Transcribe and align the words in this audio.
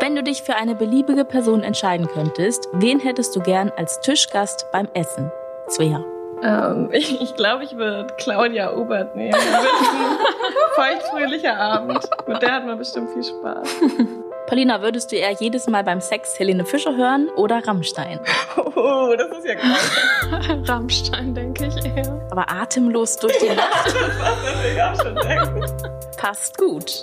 Wenn 0.00 0.16
du 0.16 0.22
dich 0.22 0.42
für 0.42 0.56
eine 0.56 0.74
beliebige 0.74 1.26
Person 1.26 1.62
entscheiden 1.62 2.08
könntest, 2.08 2.68
wen 2.72 3.00
hättest 3.00 3.36
du 3.36 3.40
gern 3.40 3.70
als 3.76 4.00
Tischgast 4.00 4.66
beim 4.72 4.88
Essen? 4.94 5.30
Svea. 5.68 6.02
Ähm, 6.42 6.88
ich 6.90 7.20
ich 7.20 7.36
glaube, 7.36 7.64
ich 7.64 7.76
würde 7.76 8.06
Claudia 8.16 8.74
Obert 8.74 9.14
nehmen. 9.14 9.32
Das 9.32 9.44
feuchtfröhlicher 10.74 11.54
Abend. 11.54 12.08
Mit 12.26 12.40
der 12.40 12.52
hat 12.52 12.66
man 12.66 12.78
bestimmt 12.78 13.10
viel 13.10 13.24
Spaß. 13.24 13.68
Paulina, 14.46 14.80
würdest 14.80 15.12
du 15.12 15.16
eher 15.16 15.32
jedes 15.32 15.68
Mal 15.68 15.84
beim 15.84 16.00
Sex 16.00 16.38
Helene 16.38 16.64
Fischer 16.64 16.96
hören 16.96 17.28
oder 17.36 17.64
Rammstein? 17.64 18.18
Oh, 18.56 19.14
das 19.16 19.38
ist 19.38 19.44
ja 19.46 19.54
krass. 19.54 19.90
Rammstein, 20.66 21.34
denke 21.34 21.66
ich 21.66 21.84
eher. 21.84 22.26
Aber 22.30 22.50
atemlos 22.50 23.16
durch 23.18 23.36
die 23.38 23.54
Nacht 23.54 23.86
Das 23.86 23.94
würde 23.94 24.72
ich 24.74 24.82
auch 24.82 24.96
schon 24.96 25.14
denken. 25.14 25.64
passt 26.16 26.56
gut. 26.56 27.02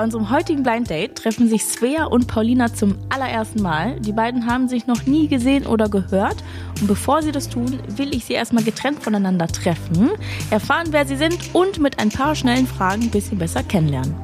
Bei 0.00 0.04
unserem 0.04 0.30
heutigen 0.30 0.62
Blind 0.62 0.88
Date 0.88 1.14
treffen 1.14 1.46
sich 1.46 1.62
Svea 1.62 2.04
und 2.04 2.26
Paulina 2.26 2.72
zum 2.72 2.96
allerersten 3.10 3.60
Mal. 3.60 4.00
Die 4.00 4.12
beiden 4.12 4.46
haben 4.46 4.66
sich 4.66 4.86
noch 4.86 5.04
nie 5.04 5.28
gesehen 5.28 5.66
oder 5.66 5.90
gehört. 5.90 6.36
Und 6.80 6.86
bevor 6.86 7.20
sie 7.20 7.32
das 7.32 7.50
tun, 7.50 7.78
will 7.86 8.14
ich 8.14 8.24
sie 8.24 8.32
erstmal 8.32 8.64
getrennt 8.64 9.02
voneinander 9.02 9.46
treffen, 9.46 10.08
erfahren, 10.50 10.86
wer 10.92 11.04
sie 11.04 11.16
sind 11.16 11.36
und 11.52 11.80
mit 11.80 11.98
ein 11.98 12.08
paar 12.08 12.34
schnellen 12.34 12.66
Fragen 12.66 13.02
ein 13.02 13.10
bisschen 13.10 13.36
besser 13.36 13.62
kennenlernen. 13.62 14.14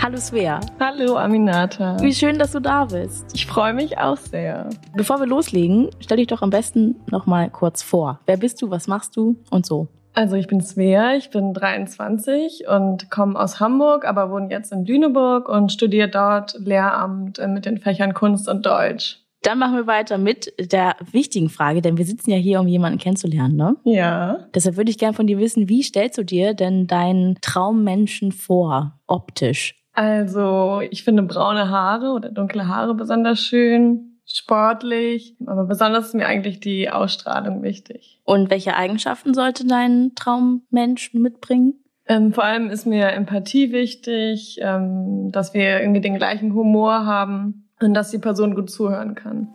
Hallo 0.00 0.18
Svea, 0.18 0.58
Hallo 0.80 1.16
Aminata. 1.16 1.98
wie 2.00 2.12
schön, 2.12 2.40
dass 2.40 2.50
du 2.50 2.58
da 2.58 2.86
bist. 2.86 3.26
Ich 3.32 3.46
freue 3.46 3.74
mich 3.74 3.98
auch 3.98 4.16
sehr. 4.16 4.70
Bevor 4.96 5.20
wir 5.20 5.28
loslegen, 5.28 5.90
stell 6.00 6.16
dich 6.16 6.26
doch 6.26 6.42
am 6.42 6.50
besten 6.50 6.96
noch 7.12 7.26
mal 7.26 7.48
kurz 7.48 7.80
vor. 7.84 8.18
Wer 8.26 8.38
bist 8.38 8.60
du, 8.60 8.70
was 8.70 8.88
machst 8.88 9.16
du 9.16 9.36
und 9.50 9.66
so. 9.66 9.86
Also 10.14 10.36
ich 10.36 10.46
bin 10.46 10.60
Svea, 10.60 11.16
ich 11.16 11.30
bin 11.30 11.54
23 11.54 12.68
und 12.68 13.10
komme 13.10 13.38
aus 13.38 13.60
Hamburg, 13.60 14.04
aber 14.04 14.30
wohne 14.30 14.50
jetzt 14.50 14.72
in 14.72 14.84
Lüneburg 14.84 15.48
und 15.48 15.72
studiere 15.72 16.08
dort 16.08 16.54
Lehramt 16.58 17.38
äh, 17.38 17.48
mit 17.48 17.64
den 17.64 17.78
Fächern 17.78 18.12
Kunst 18.12 18.48
und 18.48 18.66
Deutsch. 18.66 19.18
Dann 19.42 19.58
machen 19.58 19.74
wir 19.74 19.86
weiter 19.88 20.18
mit 20.18 20.52
der 20.58 20.94
wichtigen 21.10 21.48
Frage, 21.48 21.82
denn 21.82 21.98
wir 21.98 22.04
sitzen 22.04 22.30
ja 22.30 22.36
hier, 22.36 22.60
um 22.60 22.68
jemanden 22.68 22.98
kennenzulernen, 22.98 23.56
ne? 23.56 23.76
Ja. 23.84 24.46
Deshalb 24.54 24.76
würde 24.76 24.90
ich 24.90 24.98
gern 24.98 25.14
von 25.14 25.26
dir 25.26 25.38
wissen, 25.38 25.68
wie 25.68 25.82
stellst 25.82 26.16
du 26.16 26.24
dir 26.24 26.54
denn 26.54 26.86
deinen 26.86 27.38
Traummenschen 27.40 28.30
vor, 28.30 29.00
optisch? 29.08 29.74
Also 29.94 30.80
ich 30.90 31.02
finde 31.02 31.24
braune 31.24 31.70
Haare 31.70 32.12
oder 32.12 32.30
dunkle 32.30 32.68
Haare 32.68 32.94
besonders 32.94 33.40
schön, 33.40 34.11
sportlich, 34.36 35.36
aber 35.46 35.64
besonders 35.64 36.06
ist 36.06 36.14
mir 36.14 36.26
eigentlich 36.26 36.60
die 36.60 36.90
Ausstrahlung 36.90 37.62
wichtig. 37.62 38.20
Und 38.24 38.50
welche 38.50 38.76
Eigenschaften 38.76 39.34
sollte 39.34 39.66
dein 39.66 40.12
Traummensch 40.14 41.14
mitbringen? 41.14 41.74
Ähm, 42.06 42.32
vor 42.32 42.44
allem 42.44 42.68
ist 42.70 42.86
mir 42.86 43.08
Empathie 43.12 43.72
wichtig, 43.72 44.58
ähm, 44.60 45.30
dass 45.30 45.54
wir 45.54 45.80
irgendwie 45.80 46.00
den 46.00 46.16
gleichen 46.16 46.54
Humor 46.54 47.06
haben 47.06 47.68
und 47.80 47.94
dass 47.94 48.10
die 48.10 48.18
Person 48.18 48.54
gut 48.54 48.70
zuhören 48.70 49.14
kann. 49.14 49.54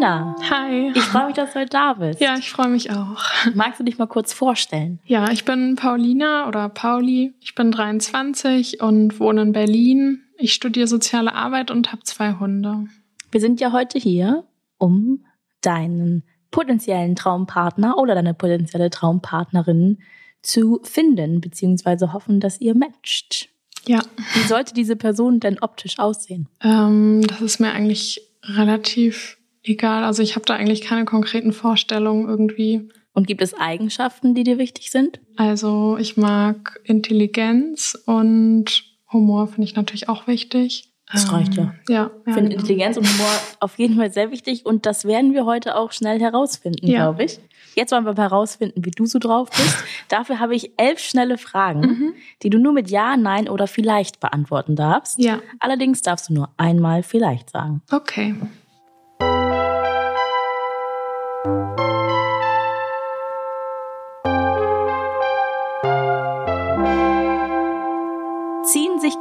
Paulina, 0.00 0.36
Hi. 0.50 0.92
ich 0.94 1.02
freue 1.04 1.26
mich, 1.28 1.36
dass 1.36 1.54
du 1.54 1.60
heute 1.60 1.70
da 1.70 1.94
bist. 1.94 2.20
Ja, 2.20 2.36
ich 2.36 2.50
freue 2.50 2.68
mich 2.68 2.90
auch. 2.90 3.16
Magst 3.54 3.80
du 3.80 3.84
dich 3.84 3.96
mal 3.96 4.04
kurz 4.06 4.34
vorstellen? 4.34 4.98
Ja, 5.06 5.30
ich 5.30 5.46
bin 5.46 5.74
Paulina 5.76 6.46
oder 6.48 6.68
Pauli. 6.68 7.32
Ich 7.40 7.54
bin 7.54 7.72
23 7.72 8.82
und 8.82 9.18
wohne 9.20 9.40
in 9.40 9.52
Berlin. 9.52 10.20
Ich 10.36 10.52
studiere 10.52 10.86
soziale 10.86 11.34
Arbeit 11.34 11.70
und 11.70 11.92
habe 11.92 12.02
zwei 12.02 12.34
Hunde. 12.34 12.88
Wir 13.30 13.40
sind 13.40 13.58
ja 13.58 13.72
heute 13.72 13.98
hier, 13.98 14.44
um 14.76 15.24
deinen 15.62 16.24
potenziellen 16.50 17.16
Traumpartner 17.16 17.96
oder 17.96 18.14
deine 18.14 18.34
potenzielle 18.34 18.90
Traumpartnerin 18.90 20.02
zu 20.42 20.78
finden, 20.82 21.40
beziehungsweise 21.40 22.12
hoffen, 22.12 22.38
dass 22.40 22.60
ihr 22.60 22.74
matcht. 22.74 23.48
Ja, 23.86 24.02
Wie 24.34 24.46
sollte 24.46 24.74
diese 24.74 24.96
Person 24.96 25.40
denn 25.40 25.58
optisch 25.60 25.98
aussehen? 25.98 26.48
ähm, 26.62 27.22
das 27.26 27.40
ist 27.40 27.60
mir 27.60 27.72
eigentlich 27.72 28.20
relativ 28.42 29.38
egal. 29.68 30.04
Also 30.04 30.22
ich 30.22 30.34
habe 30.36 30.44
da 30.46 30.54
eigentlich 30.54 30.80
keine 30.82 31.04
konkreten 31.04 31.52
Vorstellungen 31.52 32.28
irgendwie. 32.28 32.88
Und 33.12 33.26
gibt 33.26 33.40
es 33.40 33.54
Eigenschaften, 33.54 34.34
die 34.34 34.44
dir 34.44 34.58
wichtig 34.58 34.90
sind? 34.90 35.20
Also 35.36 35.96
ich 35.98 36.16
mag 36.16 36.80
Intelligenz 36.84 37.96
und 38.06 38.84
Humor 39.12 39.46
finde 39.48 39.64
ich 39.64 39.74
natürlich 39.76 40.08
auch 40.08 40.26
wichtig. 40.26 40.92
Das 41.10 41.32
reicht 41.32 41.54
ja. 41.54 41.72
Ja, 41.88 42.10
Ich 42.22 42.26
ja 42.26 42.32
finde 42.34 42.50
genau. 42.50 42.60
Intelligenz 42.60 42.96
und 42.96 43.04
Humor 43.08 43.30
auf 43.60 43.78
jeden 43.78 43.94
Fall 43.96 44.10
sehr 44.10 44.32
wichtig 44.32 44.66
und 44.66 44.86
das 44.86 45.04
werden 45.04 45.32
wir 45.34 45.46
heute 45.46 45.76
auch 45.76 45.92
schnell 45.92 46.18
herausfinden, 46.20 46.84
Ja. 46.86 47.04
glaube 47.04 47.24
ich. 47.24 47.38
Jetzt 47.76 47.92
wollen 47.92 48.04
wir 48.04 48.12
mal 48.14 48.22
herausfinden, 48.22 48.84
wie 48.84 48.90
du 48.90 49.06
so 49.06 49.18
drauf 49.20 49.48
bist. 49.50 49.76
Dafür 50.08 50.40
habe 50.40 50.56
ich 50.56 50.72
elf 50.78 50.98
schnelle 50.98 51.38
Fragen, 51.38 51.80
Mhm. 51.80 52.14
die 52.42 52.50
du 52.50 52.58
nur 52.58 52.72
mit 52.72 52.90
Ja, 52.90 53.16
Nein 53.16 53.48
oder 53.48 53.66
vielleicht 53.68 54.18
beantworten 54.18 54.74
darfst. 54.76 55.18
Ja, 55.22 55.38
Allerdings 55.60 56.02
darfst 56.02 56.28
du 56.28 56.34
nur 56.34 56.48
einmal 56.56 57.02
vielleicht 57.04 57.50
sagen. 57.50 57.82
okay. 57.92 58.34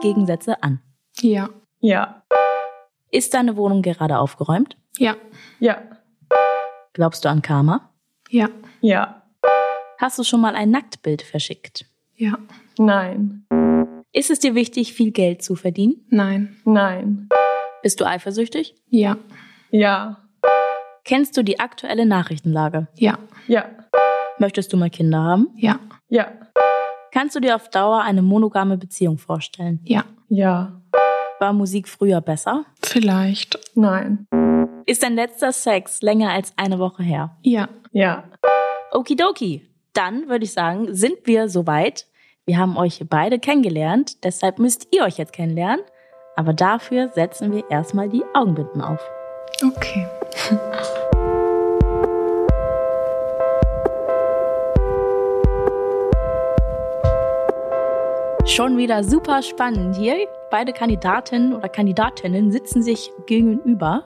Gegensätze 0.10 0.62
an. 0.62 0.82
Ja, 1.20 1.50
Ja. 1.80 2.22
Ist 3.12 3.34
deine 3.34 3.56
Wohnung 3.58 3.82
gerade 3.82 4.20
aufgeräumt? 4.20 4.78
ja, 5.00 5.16
Ja. 5.60 5.78
Glaubst 6.94 7.26
du 7.26 7.30
an 7.30 7.42
Karma? 7.42 7.90
ja, 8.30 8.50
Ja. 8.82 9.24
Hast 9.98 10.20
du 10.20 10.24
schon 10.24 10.42
mal 10.42 10.56
ein 10.56 10.70
Nacktbild 10.70 11.22
verschickt? 11.24 11.86
ja, 12.16 12.38
Nein. 12.78 13.46
Ist 14.12 14.30
es 14.30 14.40
dir 14.40 14.54
wichtig, 14.56 14.94
viel 14.94 15.12
Geld 15.12 15.42
zu 15.42 15.56
verdienen? 15.56 16.06
nein, 16.10 16.56
Nein. 16.66 17.30
Bist 17.82 18.00
du 18.00 18.06
eifersüchtig? 18.06 18.76
ja, 18.90 19.18
Ja. 19.72 20.18
Kennst 21.04 21.36
du 21.38 21.44
die 21.44 21.60
aktuelle 21.60 22.06
Nachrichtenlage? 22.06 22.88
ja, 22.96 23.18
Ja. 23.48 23.66
Möchtest 24.38 24.72
du 24.72 24.78
mal 24.78 24.90
Kinder 24.92 25.20
haben? 25.24 25.48
ja, 25.56 25.80
Ja. 26.10 26.28
Kannst 27.16 27.34
du 27.34 27.40
dir 27.40 27.56
auf 27.56 27.70
Dauer 27.70 28.02
eine 28.02 28.22
monogame 28.22 28.76
Beziehung 28.78 29.18
vorstellen? 29.18 29.80
ja, 29.86 30.04
Ja. 30.28 30.82
War 31.40 31.54
Musik 31.54 31.88
früher 31.88 32.20
besser? 32.20 32.66
vielleicht, 32.84 33.58
Nein. 33.74 34.28
Ist 34.86 35.02
dein 35.02 35.16
letzter 35.16 35.54
Sex 35.54 36.02
länger 36.02 36.32
als 36.32 36.52
eine 36.58 36.78
Woche 36.78 37.04
her? 37.04 37.38
ja. 37.42 37.70
Ja. 37.94 38.26
Okidoki. 38.92 39.66
Dann 39.94 40.28
würde 40.28 40.44
ich 40.44 40.52
sagen, 40.52 40.94
sind 40.94 41.16
wir 41.24 41.48
soweit. 41.48 42.06
Wir 42.46 42.58
haben 42.58 42.76
euch 42.76 43.02
beide 43.10 43.40
kennengelernt, 43.40 44.26
deshalb 44.26 44.60
müsst 44.60 44.94
ihr 44.94 45.04
euch 45.04 45.18
jetzt 45.18 45.32
kennenlernen. 45.32 45.86
Aber 46.36 46.52
dafür 46.52 47.12
setzen 47.16 47.54
wir 47.54 47.64
erstmal 47.72 48.10
die 48.10 48.24
Augenbinden 48.34 48.82
auf. 48.82 49.00
Okay. 49.64 50.06
Schon 58.46 58.78
wieder 58.78 59.04
super 59.04 59.42
spannend 59.42 59.96
hier. 59.96 60.28
Beide 60.52 60.72
Kandidatinnen 60.72 61.54
oder 61.54 61.68
Kandidatinnen 61.68 62.52
sitzen 62.52 62.84
sich 62.84 63.12
gegenüber 63.26 64.06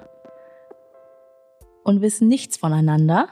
und 1.83 2.01
wissen 2.01 2.27
nichts 2.29 2.57
voneinander 2.57 3.27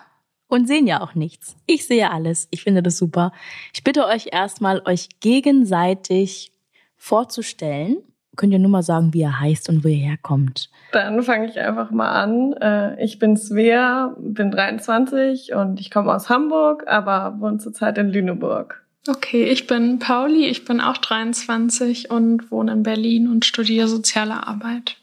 und 0.47 0.67
sehen 0.67 0.85
ja 0.85 1.01
auch 1.01 1.15
nichts. 1.15 1.55
Ich 1.65 1.87
sehe 1.87 2.11
alles. 2.11 2.47
Ich 2.51 2.63
finde 2.63 2.83
das 2.83 2.97
super. 2.97 3.31
Ich 3.73 3.83
bitte 3.83 4.05
euch 4.05 4.27
erstmal, 4.31 4.81
euch 4.85 5.07
gegenseitig 5.21 6.51
vorzustellen. 6.97 7.97
Könnt 8.35 8.53
ihr 8.53 8.59
nur 8.59 8.69
mal 8.69 8.83
sagen, 8.83 9.13
wie 9.13 9.21
ihr 9.21 9.39
heißt 9.39 9.69
und 9.69 9.83
wo 9.83 9.87
ihr 9.87 9.95
herkommt. 9.95 10.69
Dann 10.91 11.23
fange 11.23 11.47
ich 11.47 11.59
einfach 11.59 11.89
mal 11.89 12.11
an. 12.11 12.53
Äh, 12.53 13.03
Ich 13.03 13.17
bin 13.17 13.35
Svea, 13.37 14.13
bin 14.19 14.51
23 14.51 15.53
und 15.55 15.79
ich 15.79 15.89
komme 15.89 16.13
aus 16.13 16.29
Hamburg, 16.29 16.83
aber 16.87 17.39
wohne 17.39 17.57
zurzeit 17.57 17.97
in 17.97 18.09
Lüneburg. 18.09 18.83
Okay, 19.07 19.45
ich 19.45 19.67
bin 19.67 19.99
Pauli, 19.99 20.47
ich 20.47 20.65
bin 20.65 20.81
auch 20.81 20.97
23 20.97 22.11
und 22.11 22.51
wohne 22.51 22.73
in 22.73 22.83
Berlin 22.83 23.27
und 23.27 23.45
studiere 23.45 23.87
soziale 23.87 24.47
Arbeit. 24.47 24.97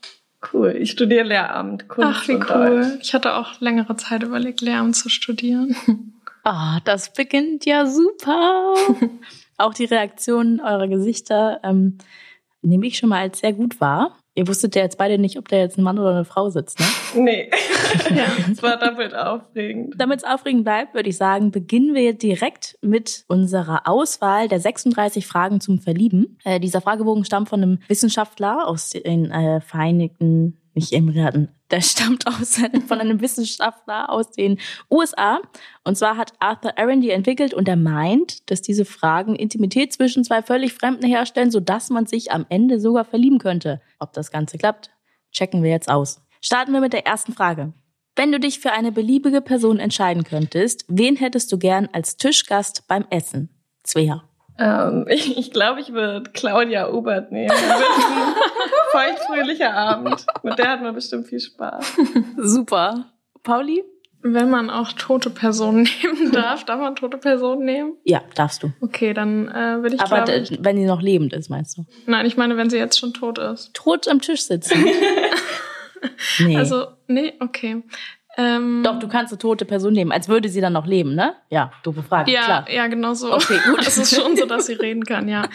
Cool. 0.53 0.77
Ich 0.79 0.91
studiere 0.91 1.25
Lehramt, 1.25 1.89
Kunst 1.89 2.21
Ach, 2.23 2.29
wie 2.29 2.35
und 2.35 2.51
cool. 2.51 2.81
Deutsch. 2.83 2.99
Ich 3.01 3.15
hatte 3.15 3.35
auch 3.35 3.61
längere 3.61 3.97
Zeit 3.97 4.23
überlegt, 4.23 4.61
Lehramt 4.61 4.97
zu 4.97 5.09
studieren. 5.09 5.77
Ah, 6.47 6.79
das 6.85 7.11
beginnt 7.15 7.65
ja 7.65 7.87
super. 7.87 8.75
Auch 9.56 9.73
die 9.73 9.87
Reaktionen 9.87 10.61
eurer 10.61 10.89
Gesichter 10.89 11.59
ähm, 11.62 11.97
nehme 12.61 12.87
ich 12.87 12.99
schon 12.99 13.09
mal 13.09 13.21
als 13.21 13.39
sehr 13.39 13.55
gut 13.55 13.81
wahr. 13.81 14.19
Ihr 14.36 14.48
wusstet 14.48 14.75
ja 14.75 14.82
jetzt 14.82 14.98
beide 14.98 15.19
nicht, 15.19 15.38
ob 15.38 15.48
da 15.48 15.56
jetzt 15.56 15.78
ein 15.78 15.84
Mann 15.84 15.98
oder 15.98 16.10
eine 16.10 16.25
Frau 16.25 16.50
sitzt, 16.50 16.81
ne? 16.81 16.86
Nee. 17.14 17.50
es 18.50 18.62
war 18.62 18.76
doppelt 18.76 19.14
aufregend. 19.14 19.94
Damit 19.96 20.19
es 20.19 20.25
aufregend 20.25 20.64
bleibt, 20.64 20.94
würde 20.94 21.08
ich 21.08 21.16
sagen, 21.16 21.52
beginnen 21.52 21.94
wir 21.94 22.12
direkt 22.14 22.76
mit 22.82 23.25
unserer 23.28 23.86
Auswahl 23.86 24.48
der 24.48 24.58
36 24.58 25.26
Fragen 25.26 25.60
zum 25.60 25.78
Verlieben. 25.78 26.38
Äh, 26.44 26.58
dieser 26.58 26.81
Fragebogen 26.81 27.25
stammt 27.25 27.48
von 27.48 27.62
einem 27.62 27.78
Wissenschaftler 27.86 28.66
aus 28.66 28.90
den 28.90 29.31
äh, 29.31 29.60
Vereinigten 29.60 30.58
nicht 30.75 30.93
Emiraten. 30.93 31.49
Der 31.71 31.81
stammt 31.81 32.26
aus, 32.26 32.61
von 32.88 33.00
einem 33.00 33.21
Wissenschaftler 33.21 34.11
aus 34.11 34.31
den 34.31 34.59
USA. 34.91 35.41
Und 35.85 35.97
zwar 35.97 36.17
hat 36.17 36.32
Arthur 36.38 36.79
Aaron 36.79 37.00
die 37.00 37.11
entwickelt 37.11 37.55
und 37.55 37.69
er 37.69 37.76
meint, 37.76 38.50
dass 38.50 38.62
diese 38.62 38.85
Fragen 38.85 39.37
Intimität 39.37 39.93
zwischen 39.93 40.25
zwei 40.25 40.43
völlig 40.43 40.75
Fremden 40.75 41.06
herstellen, 41.06 41.50
sodass 41.50 41.91
man 41.91 42.06
sich 42.06 42.32
am 42.32 42.47
Ende 42.49 42.81
sogar 42.81 43.05
verlieben 43.05 43.38
könnte. 43.38 43.81
Ob 43.99 44.12
das 44.12 44.31
Ganze 44.31 44.59
klappt, 44.59 44.91
checken 45.32 45.62
wir 45.62 45.71
jetzt 45.71 45.88
aus. 45.88 46.21
Starten 46.41 46.73
wir 46.73 46.81
mit 46.81 46.93
der 46.93 47.06
ersten 47.06 47.32
Frage. 47.32 47.73
Wenn 48.17 48.31
du 48.31 48.38
dich 48.38 48.61
für 48.61 48.73
eine 48.73 48.93
beliebige 48.93 49.41
Person 49.41 49.81
entscheiden 49.81 50.23
könntest, 50.23 50.85
wen 50.88 51.17
hättest 51.17 51.50
du 51.50 51.59
gern 51.59 51.88
als 51.93 52.17
Tischgast 52.17 52.87
beim 52.87 53.05
Essen? 53.11 53.49
Svea. 53.85 54.23
Ähm, 54.59 55.06
ich, 55.09 55.37
ich 55.39 55.51
glaube, 55.51 55.81
ich 55.81 55.93
würde 55.93 56.31
Claudia 56.31 56.91
Obert 56.91 57.33
nehmen. 57.33 57.51
ein 57.51 58.35
feuchtfröhlicher 58.93 59.75
Abend. 59.75 60.25
Mit 60.43 60.59
der 60.59 60.71
hat 60.71 60.83
man 60.83 60.95
bestimmt 60.95 61.27
viel 61.27 61.41
Spaß. 61.41 61.97
Super. 62.39 63.06
Pauli? 63.43 63.85
Wenn 64.27 64.49
man 64.49 64.71
auch 64.71 64.93
tote 64.93 65.29
Personen 65.29 65.87
nehmen 66.03 66.33
darf, 66.33 66.65
darf 66.65 66.81
man 66.81 66.97
tote 66.97 67.19
Personen 67.19 67.67
nehmen? 67.67 67.93
Ja, 68.05 68.23
darfst 68.35 68.62
du. 68.62 68.73
Okay, 68.81 69.12
dann 69.12 69.49
äh, 69.49 69.83
würde 69.83 69.97
ich 69.97 70.01
Aber 70.01 70.25
glaub, 70.25 70.65
wenn 70.65 70.77
sie 70.79 70.87
noch 70.87 71.03
lebend 71.03 71.35
ist, 71.35 71.51
meinst 71.51 71.77
du? 71.77 71.85
Nein, 72.06 72.25
ich 72.25 72.39
meine, 72.39 72.56
wenn 72.56 72.71
sie 72.71 72.79
jetzt 72.79 72.99
schon 72.99 73.12
tot 73.12 73.39
ist. 73.39 73.75
Tot 73.75 74.09
am 74.09 74.23
Tisch 74.23 74.41
sitzen. 74.47 74.83
nee. 76.39 76.56
Also, 76.56 76.87
nee, 77.06 77.35
okay. 77.41 77.83
Ähm, 78.36 78.82
Doch, 78.84 78.98
du 78.98 79.08
kannst 79.08 79.32
eine 79.32 79.38
tote 79.38 79.64
Person 79.64 79.92
nehmen, 79.92 80.12
als 80.12 80.28
würde 80.28 80.48
sie 80.48 80.60
dann 80.60 80.72
noch 80.72 80.86
leben, 80.86 81.14
ne? 81.14 81.34
Ja, 81.50 81.72
du 81.82 81.92
befragst. 81.92 82.32
ja, 82.32 82.44
klar. 82.44 82.70
ja, 82.70 82.86
genau 82.88 83.14
so. 83.14 83.32
Okay, 83.32 83.58
gut. 83.64 83.78
Es 83.86 83.96
ist 83.98 84.14
schon 84.14 84.36
so, 84.36 84.46
dass 84.46 84.66
sie 84.66 84.72
reden 84.81 85.04
kann, 85.04 85.28
ja. 85.28 85.48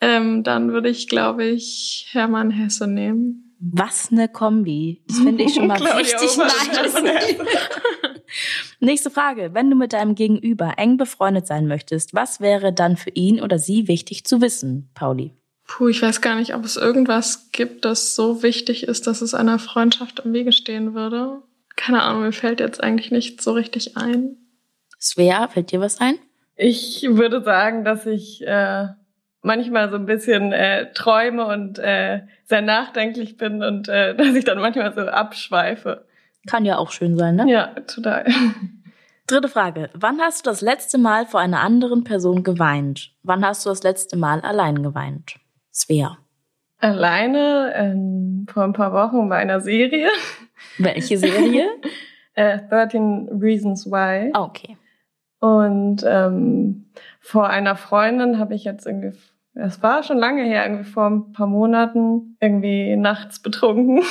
Ähm, 0.00 0.42
dann 0.42 0.72
würde 0.72 0.88
ich, 0.88 1.08
glaube 1.08 1.44
ich, 1.44 2.08
Hermann 2.12 2.50
Hesse 2.50 2.86
nehmen. 2.86 3.54
Was 3.58 4.10
eine 4.12 4.28
Kombi. 4.28 5.02
Das 5.08 5.18
finde 5.18 5.44
ich 5.44 5.54
schon 5.54 5.66
mal 5.66 5.82
richtig 5.82 6.36
nice. 6.36 6.94
Nächste 8.80 9.10
Frage. 9.10 9.50
Wenn 9.54 9.70
du 9.70 9.76
mit 9.76 9.94
deinem 9.94 10.14
Gegenüber 10.14 10.74
eng 10.76 10.98
befreundet 10.98 11.46
sein 11.46 11.66
möchtest, 11.66 12.14
was 12.14 12.40
wäre 12.40 12.72
dann 12.74 12.98
für 12.98 13.10
ihn 13.10 13.40
oder 13.40 13.58
sie 13.58 13.88
wichtig 13.88 14.24
zu 14.24 14.42
wissen, 14.42 14.90
Pauli? 14.94 15.32
Puh, 15.66 15.88
ich 15.88 16.02
weiß 16.02 16.20
gar 16.20 16.36
nicht, 16.36 16.54
ob 16.54 16.64
es 16.64 16.76
irgendwas 16.76 17.50
gibt, 17.52 17.84
das 17.84 18.14
so 18.14 18.42
wichtig 18.42 18.84
ist, 18.84 19.06
dass 19.06 19.22
es 19.22 19.34
einer 19.34 19.58
Freundschaft 19.58 20.20
im 20.20 20.32
Wege 20.32 20.52
stehen 20.52 20.94
würde. 20.94 21.42
Keine 21.76 22.02
Ahnung, 22.02 22.22
mir 22.22 22.32
fällt 22.32 22.60
jetzt 22.60 22.82
eigentlich 22.82 23.10
nicht 23.10 23.42
so 23.42 23.52
richtig 23.52 23.96
ein. 23.96 24.36
Svea, 24.98 25.48
fällt 25.48 25.72
dir 25.72 25.80
was 25.80 26.00
ein? 26.00 26.18
Ich 26.56 27.02
würde 27.08 27.42
sagen, 27.42 27.84
dass 27.84 28.06
ich 28.06 28.46
äh, 28.46 28.88
manchmal 29.42 29.90
so 29.90 29.96
ein 29.96 30.06
bisschen 30.06 30.52
äh, 30.52 30.92
träume 30.92 31.46
und 31.46 31.78
äh, 31.78 32.22
sehr 32.44 32.62
nachdenklich 32.62 33.36
bin 33.36 33.62
und 33.62 33.88
äh, 33.88 34.14
dass 34.16 34.34
ich 34.34 34.44
dann 34.44 34.58
manchmal 34.58 34.92
so 34.94 35.02
abschweife. 35.02 36.06
Kann 36.46 36.64
ja 36.64 36.78
auch 36.78 36.90
schön 36.90 37.16
sein, 37.16 37.36
ne? 37.36 37.50
Ja, 37.50 37.66
total. 37.86 38.26
Dritte 39.26 39.48
Frage. 39.48 39.90
Wann 39.92 40.20
hast 40.20 40.46
du 40.46 40.50
das 40.50 40.60
letzte 40.60 40.98
Mal 40.98 41.26
vor 41.26 41.40
einer 41.40 41.60
anderen 41.60 42.04
Person 42.04 42.44
geweint? 42.44 43.10
Wann 43.24 43.44
hast 43.44 43.66
du 43.66 43.70
das 43.70 43.82
letzte 43.82 44.16
Mal 44.16 44.40
allein 44.40 44.82
geweint? 44.82 45.36
Svea. 45.72 46.18
Alleine 46.78 47.72
ähm, 47.74 48.46
vor 48.52 48.62
ein 48.62 48.72
paar 48.72 48.92
Wochen 48.92 49.28
bei 49.28 49.36
einer 49.36 49.60
Serie. 49.60 50.08
Welche 50.78 51.18
Serie? 51.18 51.68
Äh, 52.38 52.58
13 52.68 53.30
Reasons 53.40 53.86
Why. 53.86 54.30
Ah, 54.34 54.42
okay. 54.42 54.76
Und 55.38 56.04
ähm, 56.06 56.84
vor 57.18 57.48
einer 57.48 57.76
Freundin 57.76 58.38
habe 58.38 58.54
ich 58.54 58.64
jetzt 58.64 58.86
irgendwie, 58.86 59.16
es 59.54 59.82
war 59.82 60.02
schon 60.02 60.18
lange 60.18 60.44
her, 60.44 60.66
irgendwie 60.66 60.84
vor 60.84 61.06
ein 61.06 61.32
paar 61.32 61.46
Monaten, 61.46 62.36
irgendwie 62.38 62.94
nachts 62.96 63.40
betrunken. 63.40 64.02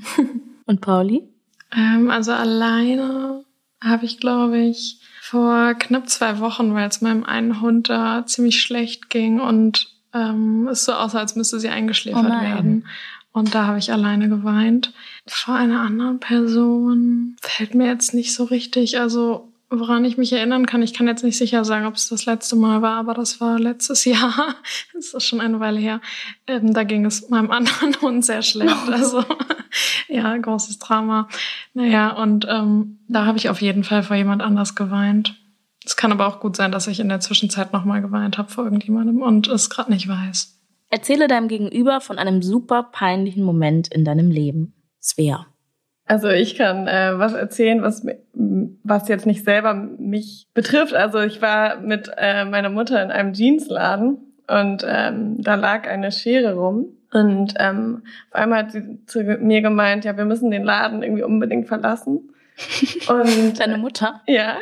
Und 0.64 0.80
Pauli? 0.80 1.28
Ähm, 1.76 2.10
also 2.10 2.32
alleine 2.32 3.44
habe 3.84 4.06
ich, 4.06 4.18
glaube 4.18 4.56
ich, 4.58 5.00
vor 5.20 5.74
knapp 5.74 6.08
zwei 6.08 6.40
Wochen, 6.40 6.74
weil 6.74 6.88
es 6.88 7.02
meinem 7.02 7.24
einen 7.24 7.60
Hund 7.60 7.90
da 7.90 8.24
ziemlich 8.24 8.62
schlecht 8.62 9.10
ging 9.10 9.40
und 9.40 9.94
ähm, 10.14 10.68
es 10.68 10.84
so 10.84 10.92
aussah, 10.92 11.18
als 11.18 11.36
müsste 11.36 11.60
sie 11.60 11.68
eingeschläfert 11.68 12.24
Oh 12.24 12.42
werden. 12.42 12.86
Und 13.32 13.54
da 13.54 13.66
habe 13.66 13.78
ich 13.78 13.92
alleine 13.92 14.28
geweint. 14.28 14.92
Vor 15.26 15.54
einer 15.54 15.80
anderen 15.80 16.18
Person 16.18 17.36
fällt 17.40 17.74
mir 17.74 17.86
jetzt 17.86 18.14
nicht 18.14 18.34
so 18.34 18.44
richtig. 18.44 18.98
Also 18.98 19.52
woran 19.70 20.04
ich 20.04 20.16
mich 20.16 20.32
erinnern 20.32 20.66
kann, 20.66 20.82
ich 20.82 20.94
kann 20.94 21.06
jetzt 21.06 21.22
nicht 21.22 21.36
sicher 21.36 21.64
sagen, 21.64 21.86
ob 21.86 21.94
es 21.94 22.08
das 22.08 22.24
letzte 22.24 22.56
Mal 22.56 22.80
war, 22.80 22.96
aber 22.96 23.14
das 23.14 23.40
war 23.40 23.58
letztes 23.58 24.04
Jahr. 24.06 24.56
Das 24.94 25.14
ist 25.14 25.24
schon 25.24 25.40
eine 25.40 25.60
Weile 25.60 25.78
her. 25.78 26.00
Ähm, 26.46 26.72
da 26.72 26.84
ging 26.84 27.04
es 27.04 27.28
meinem 27.28 27.50
anderen 27.50 27.94
Hund 28.00 28.24
sehr 28.24 28.42
schlecht. 28.42 28.88
Also 28.90 29.24
ja, 30.08 30.36
großes 30.36 30.78
Drama. 30.78 31.28
Naja, 31.74 32.10
und 32.12 32.46
ähm, 32.48 32.98
da 33.08 33.26
habe 33.26 33.38
ich 33.38 33.48
auf 33.48 33.60
jeden 33.60 33.84
Fall 33.84 34.02
vor 34.02 34.16
jemand 34.16 34.42
anders 34.42 34.74
geweint. 34.74 35.36
Es 35.84 35.96
kann 35.96 36.12
aber 36.12 36.26
auch 36.26 36.40
gut 36.40 36.56
sein, 36.56 36.72
dass 36.72 36.86
ich 36.86 37.00
in 37.00 37.08
der 37.08 37.20
Zwischenzeit 37.20 37.72
nochmal 37.72 38.02
geweint 38.02 38.36
habe 38.36 38.50
vor 38.50 38.64
irgendjemandem 38.64 39.22
und 39.22 39.48
es 39.48 39.70
gerade 39.70 39.90
nicht 39.90 40.08
weiß. 40.08 40.57
Erzähle 40.90 41.28
deinem 41.28 41.48
Gegenüber 41.48 42.00
von 42.00 42.18
einem 42.18 42.42
super 42.42 42.88
peinlichen 42.92 43.44
Moment 43.44 43.88
in 43.88 44.04
deinem 44.04 44.30
Leben. 44.30 44.74
Svea. 45.02 45.46
Also 46.06 46.28
ich 46.28 46.56
kann 46.56 46.86
äh, 46.86 47.18
was 47.18 47.34
erzählen, 47.34 47.82
was, 47.82 48.06
was 48.32 49.08
jetzt 49.08 49.26
nicht 49.26 49.44
selber 49.44 49.74
mich 49.74 50.48
betrifft. 50.54 50.94
Also 50.94 51.20
ich 51.20 51.42
war 51.42 51.80
mit 51.80 52.10
äh, 52.16 52.46
meiner 52.46 52.70
Mutter 52.70 53.02
in 53.02 53.10
einem 53.10 53.34
Jeansladen 53.34 54.16
und 54.48 54.86
ähm, 54.88 55.42
da 55.42 55.54
lag 55.56 55.86
eine 55.86 56.10
Schere 56.10 56.54
rum. 56.54 56.94
Und 57.12 57.54
ähm, 57.58 58.02
auf 58.30 58.40
einmal 58.40 58.60
hat 58.60 58.72
sie 58.72 59.04
zu 59.06 59.22
mir 59.22 59.60
gemeint, 59.60 60.04
ja, 60.04 60.16
wir 60.16 60.24
müssen 60.24 60.50
den 60.50 60.64
Laden 60.64 61.02
irgendwie 61.02 61.22
unbedingt 61.22 61.68
verlassen. 61.68 62.30
Und 63.08 63.60
Deine 63.60 63.78
Mutter? 63.78 64.20
ja. 64.26 64.56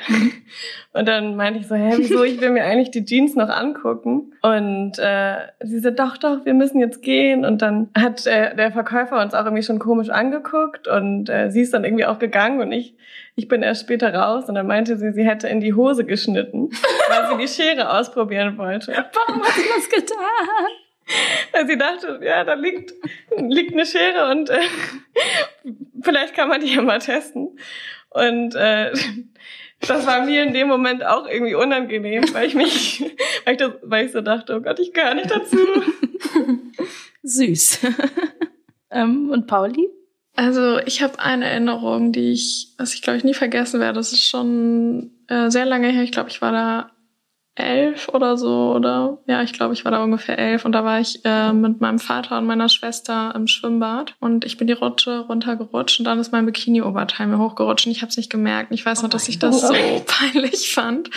Und 0.93 1.07
dann 1.07 1.37
meinte 1.37 1.61
ich 1.61 1.67
so, 1.67 1.75
hä, 1.75 1.95
wieso? 1.97 2.25
Ich 2.25 2.41
will 2.41 2.51
mir 2.51 2.65
eigentlich 2.65 2.91
die 2.91 3.05
Jeans 3.05 3.35
noch 3.37 3.51
angucken. 3.51 4.33
Und 4.41 4.99
äh, 4.99 5.37
sie 5.63 5.81
so, 5.81 5.91
doch, 5.91 6.17
doch, 6.17 6.45
wir 6.45 6.55
müssen 6.55 6.81
jetzt 6.81 7.03
gehen. 7.03 7.45
Und 7.45 7.61
dann 7.61 7.91
hat 7.95 8.27
äh, 8.27 8.57
der 8.57 8.73
Verkäufer 8.73 9.21
uns 9.21 9.35
auch 9.35 9.45
irgendwie 9.45 9.63
schon 9.63 9.79
komisch 9.79 10.09
angeguckt. 10.09 10.89
Und 10.89 11.29
äh, 11.29 11.51
sie 11.51 11.61
ist 11.61 11.75
dann 11.75 11.85
irgendwie 11.85 12.07
auch 12.07 12.19
gegangen 12.19 12.61
und 12.61 12.73
ich, 12.73 12.95
ich 13.35 13.49
bin 13.49 13.63
erst 13.63 13.83
später 13.83 14.15
raus. 14.15 14.49
Und 14.49 14.55
dann 14.55 14.67
meinte 14.67 14.97
sie, 14.97 15.13
sie 15.13 15.25
hätte 15.25 15.49
in 15.49 15.61
die 15.61 15.75
Hose 15.75 16.05
geschnitten, 16.05 16.71
weil 17.09 17.31
sie 17.31 17.37
die 17.43 17.49
Schere 17.49 17.93
ausprobieren 17.99 18.57
wollte. 18.57 18.93
Warum 18.93 19.43
hast 19.43 19.59
du 19.59 19.63
das 19.75 19.89
getan? 19.91 20.17
Weil 21.53 21.67
sie 21.67 21.79
dachte, 21.79 22.21
ja, 22.23 22.45
da 22.45 22.55
liegt, 22.55 22.93
liegt 23.37 23.73
eine 23.73 23.87
Schere 23.87 24.31
und 24.31 24.51
äh, 24.51 24.61
vielleicht 26.03 26.35
kann 26.35 26.49
man 26.49 26.61
die 26.61 26.75
ja 26.75 26.83
mal 26.83 26.99
testen. 26.99 27.59
Und 28.11 28.55
äh, 28.55 28.93
das 29.81 30.07
war 30.07 30.25
mir 30.25 30.43
in 30.43 30.53
dem 30.53 30.69
Moment 30.69 31.05
auch 31.05 31.27
irgendwie 31.27 31.55
unangenehm, 31.55 32.25
weil 32.33 32.47
ich 32.47 32.55
mich, 32.55 33.05
weil 33.45 33.55
ich, 33.55 33.59
das, 33.59 33.73
weil 33.83 34.07
ich 34.07 34.13
so 34.13 34.21
dachte, 34.21 34.57
oh 34.57 34.61
Gott, 34.61 34.79
ich 34.79 34.93
gehöre 34.93 35.15
nicht 35.15 35.31
dazu. 35.31 35.59
Süß. 37.23 37.81
ähm, 38.91 39.31
und 39.31 39.47
Pauli? 39.47 39.89
Also 40.35 40.79
ich 40.81 41.03
habe 41.03 41.19
eine 41.19 41.47
Erinnerung, 41.47 42.13
die 42.13 42.33
ich, 42.33 42.75
was 42.77 42.95
ich 42.95 43.03
glaube 43.03 43.17
ich 43.17 43.25
nie 43.25 43.35
vergessen 43.35 43.81
werde. 43.81 43.95
Das 43.95 44.13
ist 44.13 44.29
schon 44.29 45.11
äh, 45.29 45.51
sehr 45.51 45.65
lange 45.65 45.89
her. 45.89 46.03
Ich 46.03 46.13
glaube, 46.13 46.29
ich 46.29 46.43
war 46.43 46.53
da 46.53 46.91
elf 47.57 48.09
oder 48.11 48.37
so 48.37 48.73
oder 48.75 49.19
ja, 49.27 49.43
ich 49.43 49.53
glaube, 49.53 49.75
ich 49.75 49.85
war 49.85 49.93
da 49.93 50.05
ungefähr 50.05 50.39
elf 50.39 50.65
und 50.65 50.73
da 50.73 50.85
war 50.85 51.01
ich 51.01 51.25
äh, 51.25 51.53
mit 51.53 51.81
meinem 51.81 51.99
Vater 51.99 52.39
und 52.39 52.47
meiner 52.47 52.69
Schwester 52.69 53.33
im 53.35 53.47
Schwimmbad 53.47 54.15
und 54.21 54.45
ich 54.45 54.59
bin 54.59 54.67
die 54.67 54.75
Rutsche 54.75 55.21
runtergerutscht 55.21 55.99
und 55.99 56.05
dann 56.05 56.19
ist 56.19 56.33
mein 56.33 56.47
Bikini-Oberteil 56.47 57.27
mir 57.27 57.39
hochgerutscht 57.39 57.87
und 57.87 57.93
ich 57.93 58.03
habe 58.03 58.11
es 58.11 58.17
nicht 58.17 58.31
gemerkt. 58.31 58.73
Ich 58.73 58.85
weiß 58.85 59.03
noch, 59.03 59.11
dass 59.11 59.29
ich 59.29 59.39
das 59.39 59.63
so 59.63 59.75
peinlich 60.07 60.73
fand. 60.73 61.11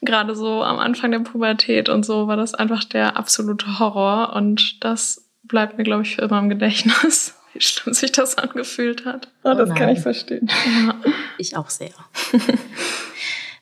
Gerade 0.00 0.34
so 0.34 0.62
am 0.62 0.78
Anfang 0.78 1.10
der 1.10 1.18
Pubertät 1.20 1.88
und 1.88 2.06
so 2.06 2.28
war 2.28 2.36
das 2.36 2.54
einfach 2.54 2.84
der 2.84 3.16
absolute 3.16 3.78
Horror 3.78 4.34
und 4.34 4.84
das 4.84 5.28
bleibt 5.42 5.76
mir, 5.76 5.84
glaube 5.84 6.02
ich, 6.02 6.14
für 6.14 6.22
immer 6.22 6.38
im 6.38 6.48
Gedächtnis, 6.48 7.34
wie 7.52 7.60
schlimm 7.60 7.94
sich 7.94 8.12
das 8.12 8.38
angefühlt 8.38 9.04
hat. 9.04 9.28
Oh, 9.42 9.54
das 9.54 9.70
Oh 9.70 9.74
kann 9.74 9.88
ich 9.90 10.00
verstehen. 10.00 10.48
Ja. 10.86 10.94
Ich 11.38 11.56
auch 11.56 11.70
sehr. 11.70 11.90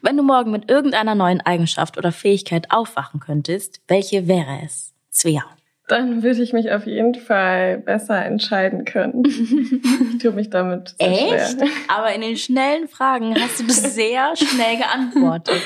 Wenn 0.04 0.16
du 0.16 0.24
morgen 0.24 0.50
mit 0.50 0.68
irgendeiner 0.68 1.14
neuen 1.14 1.40
Eigenschaft 1.40 1.96
oder 1.96 2.10
Fähigkeit 2.10 2.72
aufwachen 2.72 3.20
könntest, 3.20 3.80
welche 3.86 4.26
wäre 4.26 4.58
es? 4.64 4.92
Svea. 5.12 5.44
Dann 5.86 6.24
würde 6.24 6.42
ich 6.42 6.52
mich 6.52 6.72
auf 6.72 6.86
jeden 6.86 7.14
Fall 7.14 7.78
besser 7.78 8.24
entscheiden 8.24 8.84
können. 8.84 9.22
ich 9.26 10.18
tue 10.20 10.32
mich 10.32 10.50
damit 10.50 10.96
sehr 10.98 11.08
Echt? 11.08 11.60
schwer. 11.60 11.68
Aber 11.86 12.12
in 12.12 12.20
den 12.20 12.36
schnellen 12.36 12.88
Fragen 12.88 13.40
hast 13.40 13.60
du 13.60 13.64
das 13.64 13.82
sehr 13.94 14.34
schnell 14.34 14.78
geantwortet. 14.78 15.62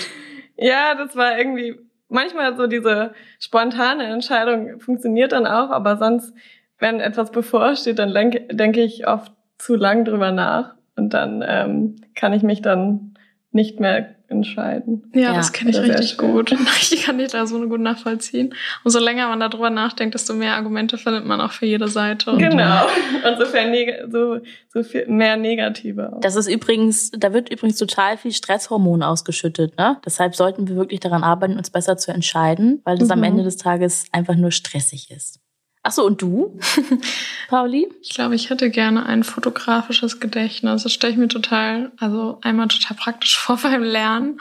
Ja, 0.59 0.95
das 0.95 1.16
war 1.16 1.38
irgendwie 1.38 1.76
manchmal 2.09 2.57
so 2.57 2.66
diese 2.66 3.14
spontane 3.40 4.05
Entscheidung 4.05 4.81
funktioniert 4.81 5.33
dann 5.33 5.47
auch, 5.47 5.71
aber 5.71 5.97
sonst, 5.97 6.35
wenn 6.78 7.00
etwas 7.00 7.31
bevorsteht, 7.31 7.99
dann 7.99 8.12
denke 8.12 8.40
denke 8.55 8.83
ich 8.83 9.07
oft 9.07 9.33
zu 9.57 9.76
lang 9.76 10.05
drüber 10.05 10.31
nach 10.31 10.75
und 10.95 11.14
dann 11.14 11.43
ähm, 11.47 11.97
kann 12.14 12.35
ich 12.35 12.43
mich 12.43 12.61
dann 12.61 13.15
nicht 13.53 13.81
mehr 13.81 14.15
entscheiden. 14.29 15.11
Ja, 15.15 15.21
Ja, 15.31 15.35
das 15.35 15.53
kenne 15.53 15.71
ich 15.71 15.79
richtig 15.79 16.19
gut. 16.19 16.55
Ich 16.91 17.03
kann 17.05 17.19
dich 17.19 17.29
da 17.31 17.47
so 17.47 17.61
gut 17.69 17.81
nachvollziehen. 17.81 18.55
Umso 18.85 18.99
länger 18.99 19.29
man 19.29 19.38
darüber 19.41 19.71
nachdenkt, 19.71 20.15
desto 20.15 20.35
mehr 20.35 20.55
Argumente 20.57 20.99
findet 20.99 21.25
man 21.25 21.41
auch 21.41 21.53
für 21.53 21.65
jede 21.67 21.88
Seite. 21.88 22.33
Und 22.33 22.38
Genau. 22.41 22.85
Und 23.25 23.38
so, 23.38 23.47
viel 23.47 23.71
neg 23.71 23.95
so, 24.11 24.41
so 24.73 24.83
viel 24.83 25.07
mehr 25.07 25.37
Negative 25.37 26.12
auch. 26.12 26.21
Das 26.21 26.35
ist 26.37 26.49
übrigens, 26.49 27.11
da 27.12 27.33
wird 27.33 27.50
übrigens 27.50 27.79
total 27.79 28.17
viel 28.19 28.33
Stresshormon 28.33 29.03
ausgeschüttet, 29.03 29.76
ne? 29.79 29.99
Deshalb 30.05 30.35
sollten 30.35 30.69
wir 30.69 30.76
wirklich 30.76 31.00
daran 31.00 31.23
arbeiten, 31.23 31.57
uns 31.57 31.71
besser 31.71 31.97
zu 31.97 32.12
entscheiden, 32.12 32.81
weil 32.85 32.99
das 32.99 33.11
am 33.11 33.19
Mhm. 33.21 33.25
Ende 33.25 33.43
des 33.45 33.57
Tages 33.57 34.07
einfach 34.12 34.35
nur 34.35 34.50
stressig 34.50 35.11
ist. 35.11 35.41
Ach 35.87 35.93
so, 35.93 36.05
und 36.05 36.21
du, 36.21 36.59
Pauli? 37.49 37.88
Ich 38.02 38.11
glaube, 38.11 38.35
ich 38.35 38.50
hätte 38.50 38.71
gerne 38.71 39.07
ein 39.07 39.23
fotografisches 39.23 40.19
Gedächtnis. 40.19 40.83
Das 40.83 40.93
stelle 40.93 41.12
ich 41.12 41.19
mir 41.19 41.28
total, 41.28 41.93
also 41.99 42.38
einmal 42.43 42.66
total 42.66 42.97
praktisch 42.97 43.38
vor 43.38 43.57
beim 43.57 43.85
Lernen, 43.85 44.40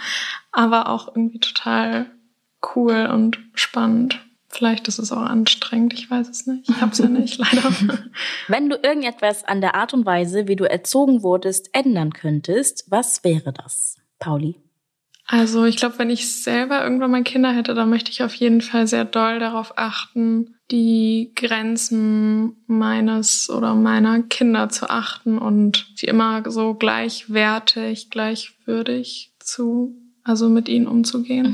aber 0.52 0.90
auch 0.90 1.10
irgendwie 1.10 1.38
total 1.38 2.08
cool 2.76 3.08
und 3.14 3.38
spannend. 3.54 4.20
Vielleicht 4.50 4.88
ist 4.88 4.98
es 4.98 5.12
auch 5.12 5.22
anstrengend, 5.22 5.94
ich 5.94 6.10
weiß 6.10 6.30
es 6.30 6.48
nicht. 6.48 6.68
Ich 6.68 6.82
hab's 6.82 6.98
ja 6.98 7.06
nicht, 7.10 7.38
leider. 7.38 7.72
Wenn 8.48 8.68
du 8.68 8.78
irgendetwas 8.78 9.44
an 9.44 9.62
der 9.62 9.76
Art 9.76 9.94
und 9.94 10.04
Weise, 10.04 10.48
wie 10.48 10.56
du 10.56 10.64
erzogen 10.68 11.22
wurdest, 11.22 11.70
ändern 11.74 12.12
könntest, 12.12 12.86
was 12.90 13.24
wäre 13.24 13.54
das, 13.54 13.98
Pauli? 14.18 14.65
Also 15.28 15.66
ich 15.66 15.76
glaube, 15.78 15.98
wenn 15.98 16.12
ich 16.12 16.32
selber 16.44 16.84
irgendwann 16.84 17.12
mal 17.12 17.24
Kinder 17.24 17.52
hätte, 17.52 17.74
dann 17.74 17.90
möchte 17.90 18.12
ich 18.12 18.22
auf 18.22 18.36
jeden 18.36 18.62
Fall 18.62 18.86
sehr 18.86 19.06
doll 19.06 19.40
darauf 19.40 19.74
achten, 19.76 20.56
die 20.72 21.32
Grenzen 21.36 22.64
meines 22.68 23.50
oder 23.50 23.74
meiner 23.74 24.22
Kinder 24.24 24.70
zu 24.70 24.90
achten 24.90 25.38
und 25.38 25.88
sie 25.96 26.06
immer 26.06 26.44
so 26.50 26.76
gleichwertig, 26.76 28.12
gleichwürdig 28.12 29.34
zu, 29.40 29.96
also 30.24 30.48
mit 30.50 30.70
ihnen 30.70 30.88
umzugehen. 30.88 31.46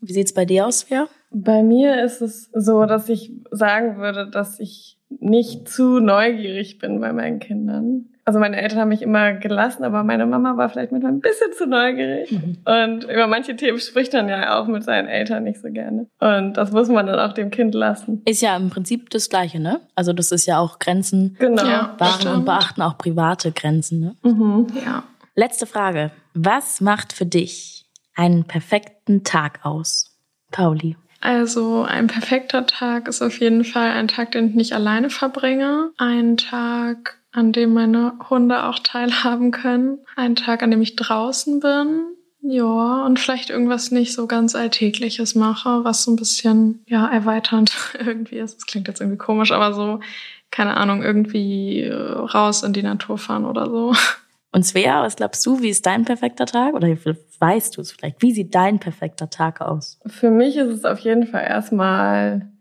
Wie 0.00 0.12
sieht's 0.12 0.34
bei 0.34 0.44
dir 0.44 0.66
aus, 0.66 0.80
Svea? 0.80 1.08
Bei 1.30 1.62
mir 1.62 2.04
ist 2.04 2.20
es 2.20 2.50
so, 2.52 2.86
dass 2.86 3.08
ich 3.08 3.32
sagen 3.50 3.98
würde, 3.98 4.28
dass 4.28 4.58
ich 4.58 4.98
nicht 5.08 5.68
zu 5.68 6.00
neugierig 6.00 6.78
bin 6.78 7.00
bei 7.00 7.12
meinen 7.12 7.38
Kindern. 7.38 8.11
Also 8.32 8.40
meine 8.40 8.56
Eltern 8.62 8.78
haben 8.78 8.88
mich 8.88 9.02
immer 9.02 9.34
gelassen, 9.34 9.84
aber 9.84 10.04
meine 10.04 10.24
Mama 10.24 10.56
war 10.56 10.70
vielleicht 10.70 10.90
manchmal 10.90 11.12
ein 11.12 11.20
bisschen 11.20 11.52
zu 11.52 11.66
neugierig. 11.66 12.30
Und 12.64 13.04
über 13.04 13.26
manche 13.26 13.54
Themen 13.56 13.78
spricht 13.78 14.14
man 14.14 14.26
ja 14.26 14.58
auch 14.58 14.66
mit 14.68 14.84
seinen 14.84 15.06
Eltern 15.06 15.44
nicht 15.44 15.60
so 15.60 15.68
gerne. 15.70 16.06
Und 16.18 16.54
das 16.54 16.72
muss 16.72 16.88
man 16.88 17.06
dann 17.06 17.18
auch 17.20 17.34
dem 17.34 17.50
Kind 17.50 17.74
lassen. 17.74 18.22
Ist 18.24 18.40
ja 18.40 18.56
im 18.56 18.70
Prinzip 18.70 19.10
das 19.10 19.28
Gleiche, 19.28 19.60
ne? 19.60 19.82
Also 19.96 20.14
das 20.14 20.32
ist 20.32 20.46
ja 20.46 20.58
auch 20.60 20.78
Grenzen 20.78 21.36
Genau. 21.38 21.62
Ja. 21.62 21.94
wahren 21.98 22.26
und 22.34 22.46
beachten, 22.46 22.80
auch 22.80 22.96
private 22.96 23.52
Grenzen, 23.52 24.00
ne? 24.00 24.16
Mhm. 24.22 24.66
Ja. 24.82 25.02
Letzte 25.34 25.66
Frage. 25.66 26.10
Was 26.32 26.80
macht 26.80 27.12
für 27.12 27.26
dich 27.26 27.84
einen 28.14 28.44
perfekten 28.44 29.24
Tag 29.24 29.60
aus? 29.62 30.16
Pauli. 30.50 30.96
Also 31.20 31.82
ein 31.82 32.06
perfekter 32.06 32.66
Tag 32.66 33.08
ist 33.08 33.20
auf 33.20 33.38
jeden 33.40 33.64
Fall 33.64 33.90
ein 33.90 34.08
Tag, 34.08 34.30
den 34.32 34.48
ich 34.48 34.54
nicht 34.54 34.72
alleine 34.72 35.10
verbringe. 35.10 35.90
Ein 35.98 36.38
Tag, 36.38 37.18
an 37.32 37.52
dem 37.52 37.72
meine 37.72 38.14
Hunde 38.30 38.64
auch 38.64 38.78
teilhaben 38.78 39.50
können. 39.50 39.98
Ein 40.16 40.36
Tag, 40.36 40.62
an 40.62 40.70
dem 40.70 40.82
ich 40.82 40.96
draußen 40.96 41.60
bin. 41.60 42.02
Ja, 42.42 43.04
und 43.06 43.20
vielleicht 43.20 43.50
irgendwas 43.50 43.92
nicht 43.92 44.14
so 44.14 44.26
ganz 44.26 44.54
Alltägliches 44.54 45.34
mache, 45.34 45.84
was 45.84 46.02
so 46.02 46.10
ein 46.10 46.16
bisschen, 46.16 46.82
ja, 46.86 47.06
erweiternd 47.08 47.72
irgendwie 47.98 48.36
ist. 48.36 48.56
Das 48.56 48.66
klingt 48.66 48.88
jetzt 48.88 49.00
irgendwie 49.00 49.18
komisch, 49.18 49.52
aber 49.52 49.72
so, 49.72 50.00
keine 50.50 50.76
Ahnung, 50.76 51.02
irgendwie 51.02 51.82
äh, 51.82 51.94
raus 51.94 52.64
in 52.64 52.72
die 52.72 52.82
Natur 52.82 53.16
fahren 53.16 53.44
oder 53.44 53.66
so. 53.66 53.94
Und 54.54 54.66
Svea, 54.66 55.02
was 55.02 55.16
glaubst 55.16 55.46
du, 55.46 55.62
wie 55.62 55.70
ist 55.70 55.86
dein 55.86 56.04
perfekter 56.04 56.44
Tag? 56.44 56.74
Oder 56.74 56.88
weißt 57.38 57.76
du 57.76 57.80
es 57.80 57.92
vielleicht? 57.92 58.20
Wie 58.20 58.32
sieht 58.32 58.54
dein 58.54 58.78
perfekter 58.78 59.30
Tag 59.30 59.62
aus? 59.62 59.98
Für 60.06 60.30
mich 60.30 60.56
ist 60.56 60.68
es 60.68 60.84
auf 60.84 60.98
jeden 60.98 61.26
Fall 61.26 61.44
erstmal 61.44 62.51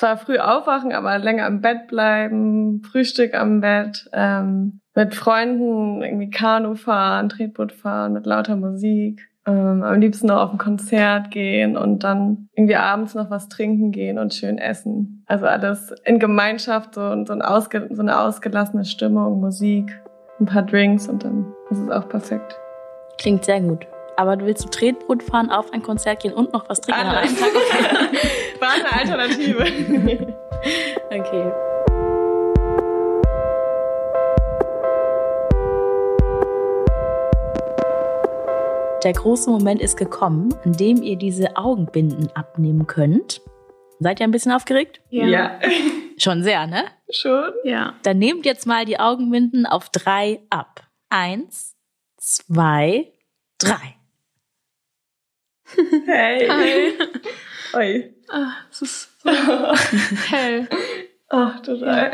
zwar 0.00 0.16
früh 0.16 0.38
aufwachen, 0.38 0.92
aber 0.92 1.18
länger 1.18 1.46
im 1.46 1.60
Bett 1.60 1.86
bleiben, 1.86 2.82
Frühstück 2.82 3.34
am 3.34 3.60
Bett, 3.60 4.08
ähm, 4.14 4.80
mit 4.94 5.14
Freunden 5.14 6.02
irgendwie 6.02 6.30
Kanu 6.30 6.74
fahren, 6.74 7.28
Tretboot 7.28 7.70
fahren, 7.70 8.14
mit 8.14 8.24
lauter 8.24 8.56
Musik. 8.56 9.28
Ähm, 9.46 9.82
am 9.82 10.00
liebsten 10.00 10.28
noch 10.28 10.40
auf 10.40 10.52
ein 10.52 10.58
Konzert 10.58 11.30
gehen 11.30 11.76
und 11.76 12.02
dann 12.02 12.48
irgendwie 12.54 12.76
abends 12.76 13.14
noch 13.14 13.30
was 13.30 13.48
trinken 13.48 13.90
gehen 13.92 14.18
und 14.18 14.32
schön 14.32 14.56
essen. 14.56 15.22
Also 15.26 15.46
alles 15.46 15.94
in 16.04 16.18
Gemeinschaft, 16.18 16.94
so, 16.94 17.24
so, 17.26 17.32
ein 17.34 17.42
ausge, 17.42 17.88
so 17.90 18.00
eine 18.00 18.20
ausgelassene 18.20 18.86
Stimmung, 18.86 19.40
Musik, 19.40 19.90
ein 20.40 20.46
paar 20.46 20.62
Drinks 20.62 21.08
und 21.08 21.24
dann 21.24 21.52
ist 21.70 21.78
es 21.78 21.90
auch 21.90 22.08
perfekt. 22.08 22.58
Klingt 23.18 23.44
sehr 23.44 23.60
gut. 23.60 23.86
Aber 24.16 24.36
du 24.36 24.46
willst 24.46 24.62
zu 24.62 24.70
Tretboot 24.70 25.22
fahren, 25.22 25.50
auf 25.50 25.72
ein 25.72 25.82
Konzert 25.82 26.22
gehen 26.22 26.32
und 26.32 26.54
noch 26.54 26.68
was 26.70 26.80
trinken 26.80 27.02
an 27.02 27.16
einem. 27.16 27.36
Tag? 27.36 27.48
Okay. 27.54 28.18
War 28.60 28.74
eine 28.74 28.92
Alternative. 28.92 29.62
okay. 31.10 31.52
Der 39.02 39.14
große 39.14 39.48
Moment 39.48 39.80
ist 39.80 39.96
gekommen, 39.96 40.54
an 40.64 40.74
dem 40.74 41.02
ihr 41.02 41.16
diese 41.16 41.56
Augenbinden 41.56 42.28
abnehmen 42.36 42.86
könnt. 42.86 43.40
Seid 43.98 44.20
ihr 44.20 44.24
ein 44.24 44.30
bisschen 44.30 44.52
aufgeregt? 44.52 45.00
ja. 45.26 45.58
Schon 46.18 46.42
sehr, 46.42 46.66
ne? 46.66 46.84
Schon? 47.08 47.50
Ja. 47.64 47.94
Dann 48.02 48.18
nehmt 48.18 48.44
jetzt 48.44 48.66
mal 48.66 48.84
die 48.84 49.00
Augenbinden 49.00 49.64
auf 49.64 49.88
drei 49.88 50.42
ab. 50.50 50.86
Eins, 51.08 51.76
zwei, 52.18 53.10
drei. 53.56 53.96
Hey. 56.06 56.48
Hi. 56.48 56.92
Oi. 57.74 58.14
Ah, 58.28 58.52
es 58.70 58.82
ist 58.82 59.08
so 59.22 59.30
hell. 60.30 60.68
Ach, 61.28 61.60
total. 61.60 62.12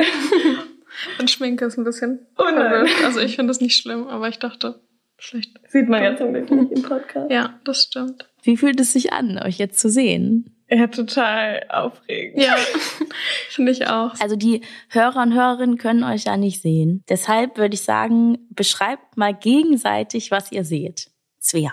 Und 1.19 1.31
Schminke 1.31 1.65
ist 1.67 1.79
ein 1.79 1.85
bisschen 1.85 2.27
Oh 2.39 2.45
nein. 2.45 2.55
verwirrt. 2.55 3.05
Also 3.05 3.21
ich 3.21 3.37
finde 3.37 3.51
es 3.53 3.61
nicht 3.61 3.77
schlimm, 3.77 4.07
aber 4.09 4.29
ich 4.29 4.39
dachte, 4.39 4.81
vielleicht. 5.17 5.53
Sieht 5.69 5.89
man 5.89 6.03
ja 6.03 6.17
zum 6.17 6.33
Glück 6.33 6.51
nicht 6.51 6.73
im 6.73 6.83
Podcast. 6.83 7.31
Ja, 7.31 7.59
das 7.65 7.85
stimmt. 7.85 8.29
Wie 8.43 8.57
fühlt 8.57 8.79
es 8.81 8.93
sich 8.93 9.13
an, 9.13 9.39
euch 9.39 9.59
jetzt 9.59 9.79
zu 9.79 9.89
sehen? 9.89 10.53
Ja, 10.69 10.89
total 10.89 11.65
aufregend. 11.69 12.43
Ja, 12.43 12.57
finde 13.51 13.73
ich 13.73 13.87
auch. 13.87 14.15
Also 14.21 14.37
die 14.37 14.63
Hörer 14.91 15.23
und 15.23 15.33
Hörerinnen 15.33 15.79
können 15.79 16.03
euch 16.05 16.25
ja 16.25 16.37
nicht 16.37 16.61
sehen. 16.61 17.05
Deshalb 17.09 17.57
würde 17.57 17.75
ich 17.75 17.83
sagen, 17.83 18.39
beschreibt 18.51 19.17
mal 19.17 19.33
gegenseitig, 19.35 20.31
was 20.31 20.51
ihr 20.53 20.65
seht. 20.65 21.09
Svea. 21.41 21.73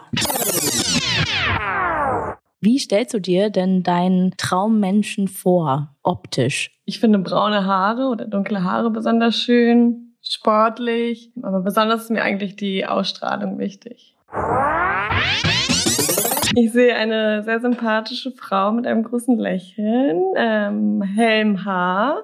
Wie 2.65 2.79
stellst 2.79 3.13
du 3.13 3.20
dir 3.20 3.50
denn 3.50 3.84
deinen 3.84 4.38
Traummenschen 4.38 5.27
vor, 5.27 5.93
optisch? 6.01 6.72
Ich 6.86 7.01
finde 7.01 7.20
braune 7.20 7.65
Haare 7.65 8.08
oder 8.08 8.24
dunkle 8.24 8.63
Haare 8.63 8.89
besonders 8.89 9.36
schön, 9.36 10.15
sportlich. 10.22 11.34
Aber 11.41 11.60
besonders 11.60 12.03
ist 12.03 12.10
mir 12.10 12.24
eigentlich 12.24 12.55
die 12.55 12.86
Ausstrahlung 12.86 13.60
wichtig. 13.60 14.15
Ich 16.55 16.72
sehe 16.72 16.96
eine 16.96 17.43
sehr 17.43 17.60
sympathische 17.60 18.32
Frau 18.32 18.72
mit 18.72 18.88
einem 18.88 19.03
großen 19.03 19.38
Lächeln, 19.38 20.24
ähm, 20.38 21.01
hellem 21.01 21.65
Haar, 21.65 22.24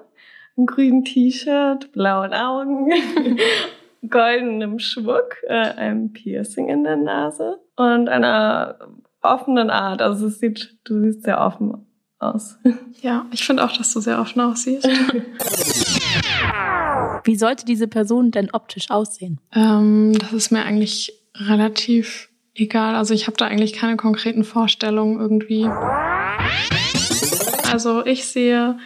einem 0.56 0.64
grünen 0.64 1.04
T-Shirt, 1.04 1.92
blauen 1.92 2.32
Augen, 2.32 2.90
goldenem 4.08 4.78
Schmuck, 4.78 5.36
äh, 5.46 5.52
einem 5.52 6.14
Piercing 6.14 6.70
in 6.70 6.84
der 6.84 6.96
Nase 6.96 7.60
und 7.76 8.08
einer 8.08 8.78
offenen 9.22 9.70
Art. 9.70 10.02
Also 10.02 10.26
es 10.26 10.38
sieht, 10.38 10.76
du 10.84 11.00
siehst 11.00 11.22
sehr 11.24 11.40
offen 11.40 11.86
aus. 12.18 12.58
Ja, 13.02 13.24
ich 13.32 13.44
finde 13.44 13.64
auch, 13.64 13.72
dass 13.72 13.94
du 13.94 14.00
sehr 14.00 14.20
offen 14.20 14.42
aussiehst. 14.42 14.86
Wie 17.24 17.36
sollte 17.36 17.64
diese 17.64 17.88
Person 17.88 18.30
denn 18.30 18.50
optisch 18.52 18.90
aussehen? 18.90 19.40
ähm, 19.54 20.12
das 20.18 20.32
ist 20.34 20.52
mir 20.52 20.62
eigentlich 20.64 21.14
relativ 21.34 22.28
egal. 22.54 22.94
Also 22.94 23.14
ich 23.14 23.26
habe 23.26 23.38
da 23.38 23.46
eigentlich 23.46 23.72
keine 23.72 23.96
konkreten 23.96 24.44
Vorstellungen 24.44 25.18
irgendwie. 25.18 25.64
Also 27.72 28.04
ich 28.04 28.26
sehe 28.26 28.76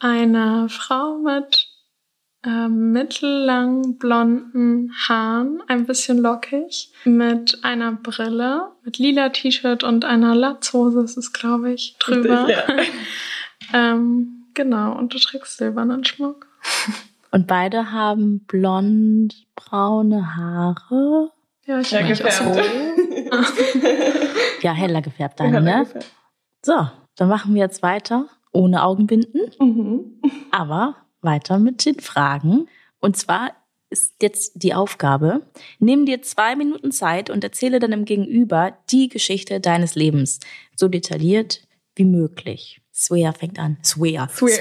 eine 0.00 0.66
Frau 0.68 1.18
mit 1.18 1.68
ähm, 2.46 2.92
mittellang 2.92 3.98
blonden 3.98 4.92
Haaren, 5.08 5.62
ein 5.66 5.86
bisschen 5.86 6.18
lockig, 6.18 6.92
mit 7.04 7.64
einer 7.64 7.92
Brille, 7.92 8.72
mit 8.84 8.98
lila 8.98 9.30
T-Shirt 9.30 9.82
und 9.84 10.04
einer 10.04 10.34
Latzhose 10.34 11.02
ist 11.02 11.16
es, 11.16 11.32
glaube 11.32 11.72
ich, 11.72 11.96
drüber. 11.98 12.46
Richtig, 12.48 12.66
ja. 13.72 13.82
ähm, 13.92 14.40
Genau, 14.56 14.96
und 14.96 15.12
du 15.12 15.18
trägst 15.18 15.56
silbernen 15.56 16.04
Schmuck. 16.04 16.46
Und 17.32 17.48
beide 17.48 17.90
haben 17.90 18.44
blond-braune 18.46 20.36
Haare. 20.36 21.30
Ja, 21.66 21.80
ich 21.80 21.90
Ja, 21.90 22.06
das 22.06 22.18
gefärbt. 22.20 22.54
so. 22.54 23.88
Ja, 24.60 24.72
heller 24.72 25.02
gefärbt 25.02 25.40
deine, 25.40 25.54
Ja, 25.56 25.60
ne? 25.60 25.74
ungefähr. 25.78 26.02
So, 26.62 26.88
dann 27.16 27.28
machen 27.28 27.54
wir 27.56 27.62
jetzt 27.62 27.82
weiter 27.82 28.26
ohne 28.52 28.84
Augenbinden, 28.84 29.40
Mhm. 29.58 30.20
aber 30.52 30.94
weiter 31.24 31.58
mit 31.58 31.84
den 31.84 32.00
Fragen. 32.00 32.68
Und 33.00 33.16
zwar 33.16 33.52
ist 33.90 34.14
jetzt 34.22 34.52
die 34.56 34.74
Aufgabe, 34.74 35.42
nimm 35.78 36.04
dir 36.04 36.20
zwei 36.22 36.56
Minuten 36.56 36.90
Zeit 36.90 37.30
und 37.30 37.44
erzähle 37.44 37.78
deinem 37.78 38.04
Gegenüber 38.04 38.76
die 38.90 39.08
Geschichte 39.08 39.60
deines 39.60 39.94
Lebens. 39.94 40.40
So 40.74 40.88
detailliert 40.88 41.60
wie 41.94 42.04
möglich. 42.04 42.80
Svea 42.92 43.32
fängt 43.32 43.58
an. 43.58 43.76
Svea. 43.84 44.28
Svea. 44.28 44.56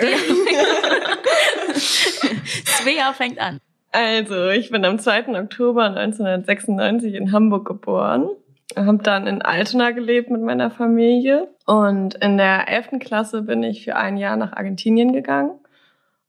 Svea 2.65 3.13
fängt 3.17 3.39
an. 3.39 3.59
Also, 3.91 4.49
ich 4.49 4.69
bin 4.71 4.85
am 4.85 4.99
2. 4.99 5.39
Oktober 5.39 5.85
1996 5.95 7.13
in 7.13 7.31
Hamburg 7.31 7.65
geboren. 7.67 8.27
Habe 8.75 9.03
dann 9.03 9.27
in 9.27 9.41
Altona 9.41 9.91
gelebt 9.91 10.31
mit 10.31 10.41
meiner 10.41 10.71
Familie. 10.71 11.47
Und 11.65 12.15
in 12.15 12.37
der 12.37 12.67
11. 12.67 12.99
Klasse 12.99 13.43
bin 13.43 13.63
ich 13.63 13.83
für 13.83 13.95
ein 13.95 14.17
Jahr 14.17 14.35
nach 14.35 14.53
Argentinien 14.53 15.13
gegangen 15.13 15.59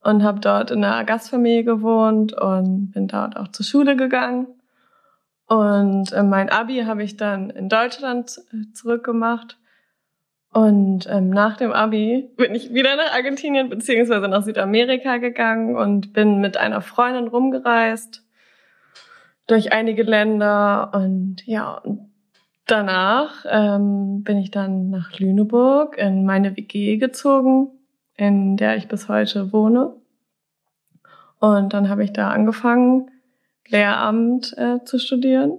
und 0.04 0.22
habe 0.22 0.40
dort 0.40 0.70
in 0.70 0.84
einer 0.84 1.04
Gastfamilie 1.04 1.64
gewohnt 1.64 2.32
und 2.32 2.92
bin 2.92 3.08
dort 3.08 3.36
auch 3.36 3.48
zur 3.48 3.64
Schule 3.64 3.96
gegangen. 3.96 4.46
Und 5.46 6.12
äh, 6.12 6.22
mein 6.22 6.50
Abi 6.50 6.84
habe 6.84 7.02
ich 7.02 7.16
dann 7.16 7.50
in 7.50 7.68
Deutschland 7.68 8.40
äh, 8.52 8.72
zurückgemacht. 8.72 9.58
Und 10.52 11.08
ähm, 11.10 11.30
nach 11.30 11.56
dem 11.56 11.72
Abi 11.72 12.30
bin 12.36 12.54
ich 12.54 12.72
wieder 12.72 12.96
nach 12.96 13.12
Argentinien 13.12 13.68
beziehungsweise 13.68 14.28
nach 14.28 14.44
Südamerika 14.44 15.16
gegangen 15.16 15.76
und 15.76 16.12
bin 16.12 16.40
mit 16.40 16.56
einer 16.56 16.80
Freundin 16.80 17.26
rumgereist 17.26 18.22
durch 19.46 19.72
einige 19.72 20.04
Länder 20.04 20.92
und 20.94 21.44
ja, 21.44 21.82
danach 22.66 23.44
ähm, 23.48 24.22
bin 24.22 24.38
ich 24.38 24.50
dann 24.50 24.90
nach 24.90 25.18
Lüneburg 25.18 25.98
in 25.98 26.24
meine 26.24 26.56
WG 26.56 26.96
gezogen, 26.96 27.70
in 28.16 28.56
der 28.56 28.76
ich 28.76 28.88
bis 28.88 29.08
heute 29.08 29.52
wohne. 29.52 29.94
Und 31.40 31.72
dann 31.72 31.88
habe 31.88 32.04
ich 32.04 32.12
da 32.12 32.30
angefangen, 32.30 33.10
Lehramt 33.68 34.56
äh, 34.58 34.84
zu 34.84 34.98
studieren. 34.98 35.58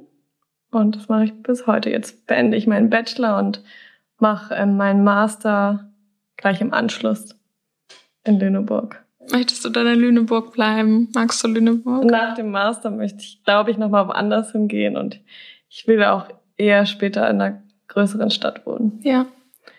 Und 0.71 0.95
das 0.95 1.09
mache 1.09 1.25
ich 1.25 1.41
bis 1.41 1.67
heute. 1.67 1.89
Jetzt 1.89 2.27
beende 2.27 2.57
ich 2.57 2.67
meinen 2.67 2.89
Bachelor 2.89 3.37
und 3.39 3.63
mache 4.19 4.53
ähm, 4.53 4.77
meinen 4.77 5.03
Master 5.03 5.91
gleich 6.37 6.61
im 6.61 6.73
Anschluss 6.73 7.35
in 8.23 8.39
Lüneburg. 8.39 9.03
Möchtest 9.31 9.65
du 9.65 9.69
dann 9.69 9.87
in 9.87 9.99
Lüneburg 9.99 10.53
bleiben? 10.53 11.09
Magst 11.15 11.43
du 11.43 11.47
Lüneburg? 11.47 12.03
Nach 12.05 12.35
dem 12.35 12.51
Master 12.51 12.91
möchte 12.91 13.19
ich, 13.19 13.43
glaube 13.43 13.71
ich, 13.71 13.77
nochmal 13.77 14.07
woanders 14.07 14.51
hingehen 14.51 14.97
und 14.97 15.19
ich 15.69 15.87
will 15.87 16.03
auch 16.03 16.27
eher 16.57 16.85
später 16.85 17.27
in 17.29 17.41
einer 17.41 17.63
größeren 17.87 18.29
Stadt 18.29 18.65
wohnen. 18.65 18.99
Ja. 19.03 19.25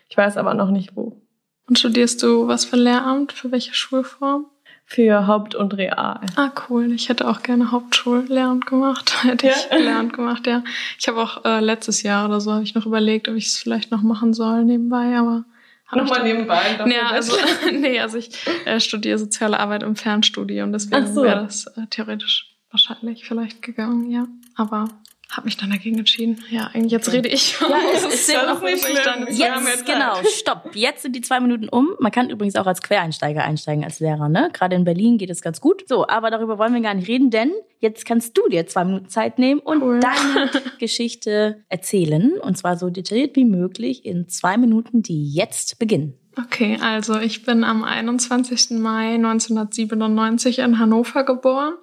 Ich 0.08 0.16
weiß 0.16 0.36
aber 0.36 0.54
noch 0.54 0.70
nicht 0.70 0.96
wo. 0.96 1.20
Und 1.68 1.78
studierst 1.78 2.22
du 2.22 2.46
was 2.46 2.64
für 2.64 2.76
Lehramt? 2.76 3.32
Für 3.32 3.50
welche 3.50 3.74
Schulform? 3.74 4.46
Für 4.88 5.26
Haupt- 5.26 5.56
und 5.56 5.76
Real. 5.76 6.20
Ah, 6.36 6.52
cool. 6.68 6.92
Ich 6.92 7.08
hätte 7.08 7.26
auch 7.26 7.42
gerne 7.42 7.72
Hauptschullehramt 7.72 8.66
gemacht. 8.66 9.12
Hätte 9.24 9.48
ich 9.48 9.68
Ja? 9.70 9.76
Lehramt 9.76 10.12
gemacht, 10.12 10.46
ja. 10.46 10.62
Ich 10.96 11.08
habe 11.08 11.20
auch 11.20 11.44
äh, 11.44 11.58
letztes 11.58 12.02
Jahr 12.02 12.28
oder 12.28 12.40
so 12.40 12.52
habe 12.52 12.62
ich 12.62 12.76
noch 12.76 12.86
überlegt, 12.86 13.28
ob 13.28 13.34
ich 13.34 13.46
es 13.46 13.58
vielleicht 13.58 13.90
noch 13.90 14.02
machen 14.02 14.32
soll 14.32 14.64
nebenbei, 14.64 15.16
aber 15.16 15.44
ich 15.90 15.96
Nochmal 15.96 16.22
nebenbei. 16.22 16.60
Ja, 16.78 16.84
den 16.84 16.94
also, 16.94 17.36
nee, 17.72 17.98
also 17.98 18.18
ich 18.18 18.30
äh, 18.64 18.78
studiere 18.78 19.18
soziale 19.18 19.58
Arbeit 19.58 19.82
im 19.82 19.96
Fernstudium, 19.96 20.72
deswegen 20.72 21.12
so. 21.12 21.22
wäre 21.22 21.42
das 21.42 21.66
äh, 21.66 21.86
theoretisch 21.90 22.56
wahrscheinlich 22.70 23.24
vielleicht 23.24 23.62
gegangen, 23.62 24.10
ja. 24.10 24.26
Aber 24.54 24.88
habe 25.32 25.46
mich 25.46 25.56
dann 25.56 25.70
dagegen 25.70 25.98
entschieden. 25.98 26.40
Ja, 26.50 26.70
eigentlich 26.72 26.92
jetzt 26.92 27.12
rede 27.12 27.28
ich. 27.28 27.58
Ja, 27.60 27.66
es 27.94 28.02
Das 28.04 28.14
ist 28.14 28.36
auch 28.36 28.62
nicht 28.62 28.84
schlimm. 28.84 29.26
Jetzt, 29.28 29.84
genau, 29.84 30.14
stopp. 30.32 30.70
Jetzt 30.74 31.02
sind 31.02 31.16
die 31.16 31.20
zwei 31.20 31.40
Minuten 31.40 31.68
um. 31.68 31.88
Man 32.00 32.12
kann 32.12 32.30
übrigens 32.30 32.54
auch 32.56 32.66
als 32.66 32.80
Quereinsteiger 32.80 33.42
einsteigen 33.42 33.84
als 33.84 33.98
Lehrer, 34.00 34.28
ne? 34.28 34.50
Gerade 34.52 34.76
in 34.76 34.84
Berlin 34.84 35.18
geht 35.18 35.30
es 35.30 35.42
ganz 35.42 35.60
gut. 35.60 35.84
So, 35.88 36.06
aber 36.06 36.30
darüber 36.30 36.58
wollen 36.58 36.72
wir 36.74 36.80
gar 36.80 36.94
nicht 36.94 37.08
reden, 37.08 37.30
denn 37.30 37.50
jetzt 37.80 38.06
kannst 38.06 38.38
du 38.38 38.48
dir 38.48 38.66
zwei 38.66 38.84
Minuten 38.84 39.08
Zeit 39.08 39.38
nehmen 39.38 39.60
und 39.60 39.82
Cool. 39.82 40.00
deine 40.00 40.50
Geschichte 40.78 41.64
erzählen. 41.68 42.38
Und 42.40 42.56
zwar 42.56 42.76
so 42.76 42.88
detailliert 42.88 43.34
wie 43.36 43.44
möglich 43.44 44.04
in 44.06 44.28
zwei 44.28 44.56
Minuten, 44.56 45.02
die 45.02 45.32
jetzt 45.32 45.78
beginnen. 45.78 46.14
Okay, 46.38 46.78
also 46.80 47.18
ich 47.18 47.44
bin 47.44 47.64
am 47.64 47.82
21. 47.82 48.78
Mai 48.78 49.14
1997 49.14 50.58
in 50.60 50.78
Hannover 50.78 51.24
geboren 51.24 51.74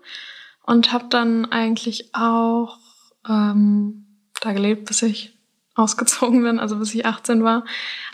und 0.65 0.93
habe 0.93 1.05
dann 1.09 1.45
eigentlich 1.45 2.09
auch 2.13 2.77
ähm, 3.27 4.05
da 4.41 4.53
gelebt, 4.53 4.85
bis 4.85 5.01
ich 5.01 5.32
ausgezogen 5.75 6.43
bin, 6.43 6.59
also 6.59 6.77
bis 6.77 6.93
ich 6.93 7.05
18 7.05 7.43
war. 7.43 7.63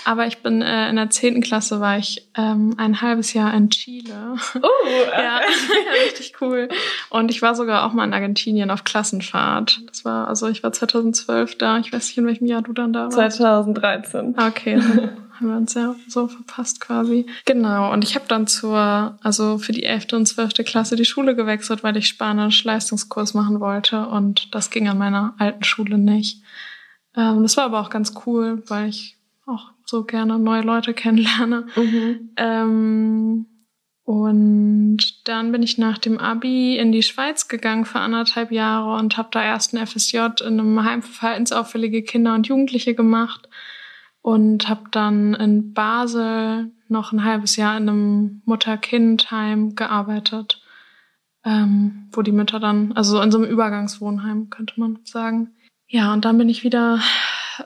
Aber 0.06 0.28
ich 0.28 0.40
bin 0.40 0.62
äh, 0.62 0.90
in 0.90 0.96
der 0.96 1.10
10. 1.10 1.42
Klasse 1.42 1.80
war 1.80 1.98
ich 1.98 2.30
ähm, 2.36 2.76
ein 2.78 3.02
halbes 3.02 3.34
Jahr 3.34 3.54
in 3.54 3.70
Chile. 3.70 4.36
Oh, 4.56 4.68
ja, 5.12 5.22
ja, 5.22 5.40
richtig 6.06 6.36
cool. 6.42 6.70
Und 7.10 7.32
ich 7.32 7.42
war 7.42 7.56
sogar 7.56 7.86
auch 7.86 7.94
mal 7.94 8.06
in 8.06 8.14
Argentinien 8.14 8.72
auf 8.72 8.84
Klassenfahrt. 8.84 9.82
Das 9.88 10.06
war, 10.06 10.28
also 10.28 10.48
ich 10.48 10.64
war 10.64 10.72
2012 10.72 11.58
da. 11.58 11.80
Ich 11.80 11.92
weiß 11.92 12.08
nicht, 12.08 12.18
in 12.18 12.26
welchem 12.26 12.46
Jahr 12.46 12.62
du 12.62 12.74
dann 12.74 12.94
da 12.94 13.12
warst. 13.12 13.38
2013. 13.38 14.36
Ah, 14.38 14.50
Okay, 14.50 14.76
dann 14.76 15.12
haben 15.40 15.48
wir 15.48 15.58
uns 15.58 15.74
ja 15.74 15.96
so 16.08 16.28
verpasst 16.28 16.82
quasi. 16.82 17.26
Genau, 17.46 17.92
und 17.94 18.04
ich 18.04 18.16
habe 18.16 18.26
dann 18.28 18.48
zur, 18.48 19.18
also 19.22 19.58
für 19.58 19.72
die 19.72 19.84
11. 19.84 20.14
und 20.14 20.26
12. 20.26 20.66
Klasse 20.66 20.96
die 20.96 21.06
Schule 21.06 21.36
gewechselt, 21.36 21.84
weil 21.84 21.96
ich 21.98 22.08
Spanisch-Leistungskurs 22.08 23.34
machen 23.34 23.60
wollte 23.60 24.08
und 24.08 24.54
das 24.56 24.70
ging 24.70 24.90
an 24.90 24.98
meiner 24.98 25.36
alten 25.38 25.64
Schule 25.64 25.98
nicht. 25.98 26.42
Ähm, 27.16 27.42
das 27.42 27.58
war 27.58 27.66
aber 27.66 27.80
auch 27.82 27.90
ganz 27.90 28.14
cool, 28.26 28.64
weil 28.68 28.90
ich 28.90 29.18
auch 29.46 29.72
so 29.86 30.04
gerne 30.04 30.40
neue 30.40 30.62
Leute 30.62 30.94
kennenlerne. 30.96 31.68
Mhm. 31.76 32.32
Ähm, 32.38 33.46
und 34.04 35.28
dann 35.28 35.52
bin 35.52 35.62
ich 35.62 35.78
nach 35.78 36.00
dem 36.00 36.18
Abi 36.18 36.78
in 36.78 36.92
die 36.92 37.04
Schweiz 37.04 37.48
gegangen 37.48 37.86
für 37.86 38.00
anderthalb 38.00 38.52
Jahre 38.52 38.96
und 38.98 39.18
habe 39.18 39.30
da 39.32 39.44
erst 39.44 39.74
ein 39.74 39.86
FSJ 39.86 40.18
in 40.42 40.60
einem 40.60 40.84
Heim 40.84 41.04
für 41.04 41.14
verhaltensauffällige 41.14 42.02
Kinder 42.02 42.34
und 42.34 42.48
Jugendliche 42.48 42.96
gemacht 42.96 43.48
und 44.24 44.68
habe 44.68 44.86
dann 44.92 45.36
in 45.36 45.74
Basel 45.74 46.72
noch 46.88 47.12
ein 47.12 47.24
halbes 47.24 47.56
Jahr 47.56 47.78
in 47.78 47.88
einem 47.88 48.42
Mutter-Kind-Heim 48.46 49.76
gearbeitet, 49.76 50.62
ähm, 51.46 52.10
wo 52.12 52.24
die 52.24 52.32
Mütter 52.32 52.60
dann, 52.60 52.94
also 52.94 53.18
so 53.18 53.22
in 53.22 53.32
so 53.32 53.38
einem 53.38 53.50
Übergangswohnheim 53.50 54.50
könnte 54.50 54.80
man 54.80 55.00
sagen. 55.04 55.52
Ja, 55.90 56.14
und 56.14 56.24
dann 56.24 56.38
bin 56.38 56.50
ich 56.50 56.64
wieder 56.64 57.02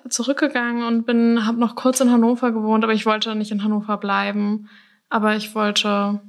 zurückgegangen 0.10 0.84
und 0.84 1.06
bin, 1.06 1.46
habe 1.46 1.60
noch 1.60 1.76
kurz 1.76 2.00
in 2.00 2.10
Hannover 2.10 2.52
gewohnt, 2.52 2.84
aber 2.84 2.94
ich 2.94 3.06
wollte 3.06 3.36
nicht 3.36 3.52
in 3.52 3.64
Hannover 3.64 3.98
bleiben. 3.98 4.70
Aber 5.10 5.36
ich 5.36 5.54
wollte 5.54 6.22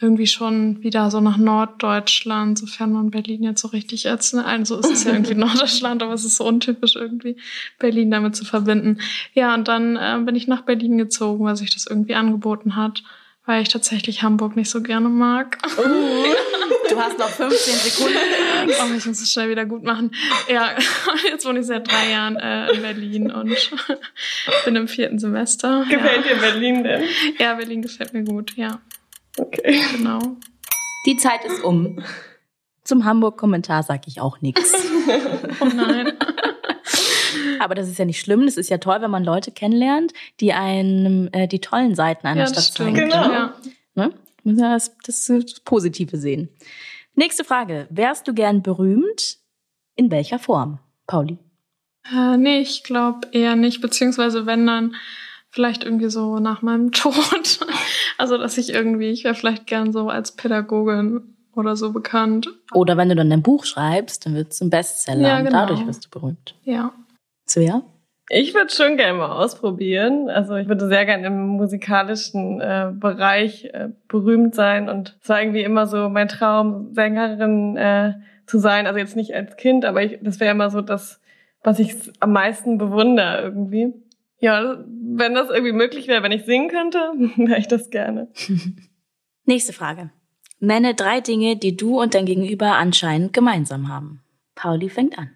irgendwie 0.00 0.26
schon 0.26 0.82
wieder 0.82 1.10
so 1.10 1.20
nach 1.20 1.36
Norddeutschland, 1.36 2.56
sofern 2.56 2.92
man 2.92 3.10
Berlin 3.10 3.42
jetzt 3.42 3.60
so 3.60 3.68
richtig 3.68 4.04
ne, 4.04 4.44
also 4.46 4.78
ist 4.78 4.90
es 4.90 5.04
ja 5.04 5.12
irgendwie 5.12 5.34
Norddeutschland, 5.36 6.02
aber 6.02 6.14
es 6.14 6.24
ist 6.24 6.36
so 6.36 6.46
untypisch 6.46 6.96
irgendwie, 6.96 7.36
Berlin 7.78 8.10
damit 8.10 8.34
zu 8.34 8.44
verbinden. 8.44 8.98
Ja, 9.34 9.52
und 9.54 9.68
dann 9.68 9.96
äh, 9.96 10.18
bin 10.24 10.36
ich 10.36 10.46
nach 10.46 10.62
Berlin 10.62 10.96
gezogen, 10.96 11.44
weil 11.44 11.56
sich 11.56 11.74
das 11.74 11.86
irgendwie 11.86 12.14
angeboten 12.14 12.76
hat, 12.76 13.02
weil 13.44 13.60
ich 13.60 13.68
tatsächlich 13.68 14.22
Hamburg 14.22 14.56
nicht 14.56 14.70
so 14.70 14.82
gerne 14.82 15.08
mag. 15.08 15.58
Du 16.90 16.98
hast 16.98 17.18
noch 17.18 17.28
15 17.28 17.74
Sekunden. 17.74 18.18
Oh, 18.66 18.94
ich 18.96 19.06
muss 19.06 19.20
es 19.20 19.32
schnell 19.32 19.48
wieder 19.50 19.64
gut 19.64 19.82
machen. 19.82 20.10
Ja, 20.52 20.70
jetzt 21.24 21.46
wohne 21.46 21.60
ich 21.60 21.66
seit 21.66 21.90
drei 21.90 22.10
Jahren 22.10 22.36
äh, 22.36 22.72
in 22.72 22.82
Berlin 22.82 23.30
und 23.30 23.70
bin 24.64 24.76
im 24.76 24.88
vierten 24.88 25.18
Semester. 25.18 25.84
Gefällt 25.88 26.24
dir 26.24 26.36
Berlin 26.36 26.82
denn? 26.84 27.02
Ja. 27.38 27.46
ja, 27.46 27.54
Berlin 27.54 27.82
gefällt 27.82 28.12
mir 28.12 28.24
gut, 28.24 28.56
ja, 28.56 28.80
Okay. 29.38 29.80
genau. 29.96 30.18
Die 31.06 31.16
Zeit 31.16 31.44
ist 31.44 31.62
um. 31.62 32.02
Zum 32.84 33.04
Hamburg-Kommentar 33.04 33.82
sage 33.82 34.02
ich 34.06 34.20
auch 34.20 34.40
nichts. 34.40 34.72
Oh 35.60 35.64
nein. 35.66 36.12
Aber 37.58 37.74
das 37.74 37.88
ist 37.88 37.98
ja 37.98 38.04
nicht 38.04 38.20
schlimm. 38.20 38.46
Das 38.46 38.56
ist 38.56 38.70
ja 38.70 38.78
toll, 38.78 38.98
wenn 39.00 39.10
man 39.10 39.24
Leute 39.24 39.50
kennenlernt, 39.50 40.12
die 40.40 40.52
einem 40.52 41.28
äh, 41.32 41.46
die 41.46 41.60
tollen 41.60 41.94
Seiten 41.94 42.26
einer 42.26 42.42
ja, 42.42 42.46
Stadt 42.46 42.64
zeigen. 42.64 42.94
Genau. 42.94 43.32
Ja. 43.32 43.54
Ne? 43.94 44.12
Muss 44.44 44.58
ja 44.58 44.72
das, 44.74 44.96
das 45.04 45.60
Positive 45.64 46.16
sehen. 46.16 46.48
Nächste 47.14 47.44
Frage. 47.44 47.86
Wärst 47.90 48.28
du 48.28 48.34
gern 48.34 48.62
berühmt? 48.62 49.38
In 49.96 50.10
welcher 50.10 50.38
Form, 50.38 50.78
Pauli? 51.06 51.38
Äh, 52.10 52.36
nee, 52.36 52.60
ich 52.60 52.82
glaube 52.84 53.28
eher 53.32 53.56
nicht, 53.56 53.80
beziehungsweise 53.80 54.46
wenn 54.46 54.66
dann 54.66 54.94
vielleicht 55.50 55.84
irgendwie 55.84 56.08
so 56.08 56.38
nach 56.38 56.62
meinem 56.62 56.92
Tod. 56.92 57.60
Also, 58.16 58.38
dass 58.38 58.56
ich 58.58 58.70
irgendwie, 58.70 59.10
ich 59.10 59.24
wäre 59.24 59.34
vielleicht 59.34 59.66
gern 59.66 59.92
so 59.92 60.08
als 60.08 60.36
Pädagogin 60.36 61.36
oder 61.54 61.76
so 61.76 61.92
bekannt. 61.92 62.48
Oder 62.72 62.96
wenn 62.96 63.08
du 63.08 63.16
dann 63.16 63.30
dein 63.30 63.42
Buch 63.42 63.64
schreibst, 63.64 64.24
dann 64.24 64.34
wird 64.34 64.52
es 64.52 64.60
ein 64.60 64.70
Bestseller 64.70 65.28
Ja, 65.28 65.38
und 65.38 65.44
genau. 65.46 65.58
dadurch 65.60 65.86
wirst 65.86 66.06
du 66.06 66.10
berühmt. 66.10 66.54
Ja. 66.64 66.92
Svea? 67.48 67.82
Ich 68.32 68.54
würde 68.54 68.72
schon 68.72 68.96
gerne 68.96 69.18
mal 69.18 69.32
ausprobieren. 69.32 70.30
Also 70.30 70.54
ich 70.54 70.68
würde 70.68 70.86
sehr 70.86 71.04
gerne 71.04 71.26
im 71.26 71.48
musikalischen 71.48 72.60
äh, 72.60 72.92
Bereich 72.94 73.64
äh, 73.72 73.88
berühmt 74.06 74.54
sein 74.54 74.88
und 74.88 75.18
es 75.20 75.28
war 75.28 75.42
irgendwie 75.42 75.64
immer 75.64 75.88
so 75.88 76.08
mein 76.08 76.28
Traum, 76.28 76.94
Sängerin 76.94 77.76
äh, 77.76 78.14
zu 78.46 78.60
sein. 78.60 78.86
Also 78.86 79.00
jetzt 79.00 79.16
nicht 79.16 79.34
als 79.34 79.56
Kind, 79.56 79.84
aber 79.84 80.04
ich, 80.04 80.20
das 80.22 80.38
wäre 80.38 80.52
immer 80.52 80.70
so 80.70 80.80
das, 80.80 81.20
was 81.64 81.80
ich 81.80 81.96
am 82.20 82.32
meisten 82.32 82.78
bewundere 82.78 83.42
irgendwie. 83.42 83.94
Ja, 84.38 84.78
wenn 84.86 85.34
das 85.34 85.50
irgendwie 85.50 85.72
möglich 85.72 86.06
wäre, 86.06 86.22
wenn 86.22 86.30
ich 86.30 86.44
singen 86.44 86.68
könnte, 86.68 86.98
wäre 87.36 87.58
ich 87.58 87.66
das 87.66 87.90
gerne. 87.90 88.28
Nächste 89.44 89.72
Frage. 89.72 90.10
Nenne 90.60 90.94
drei 90.94 91.20
Dinge, 91.20 91.56
die 91.56 91.76
du 91.76 92.00
und 92.00 92.14
dein 92.14 92.26
Gegenüber 92.26 92.76
anscheinend 92.76 93.32
gemeinsam 93.32 93.88
haben. 93.88 94.22
Pauli 94.54 94.88
fängt 94.88 95.18
an. 95.18 95.30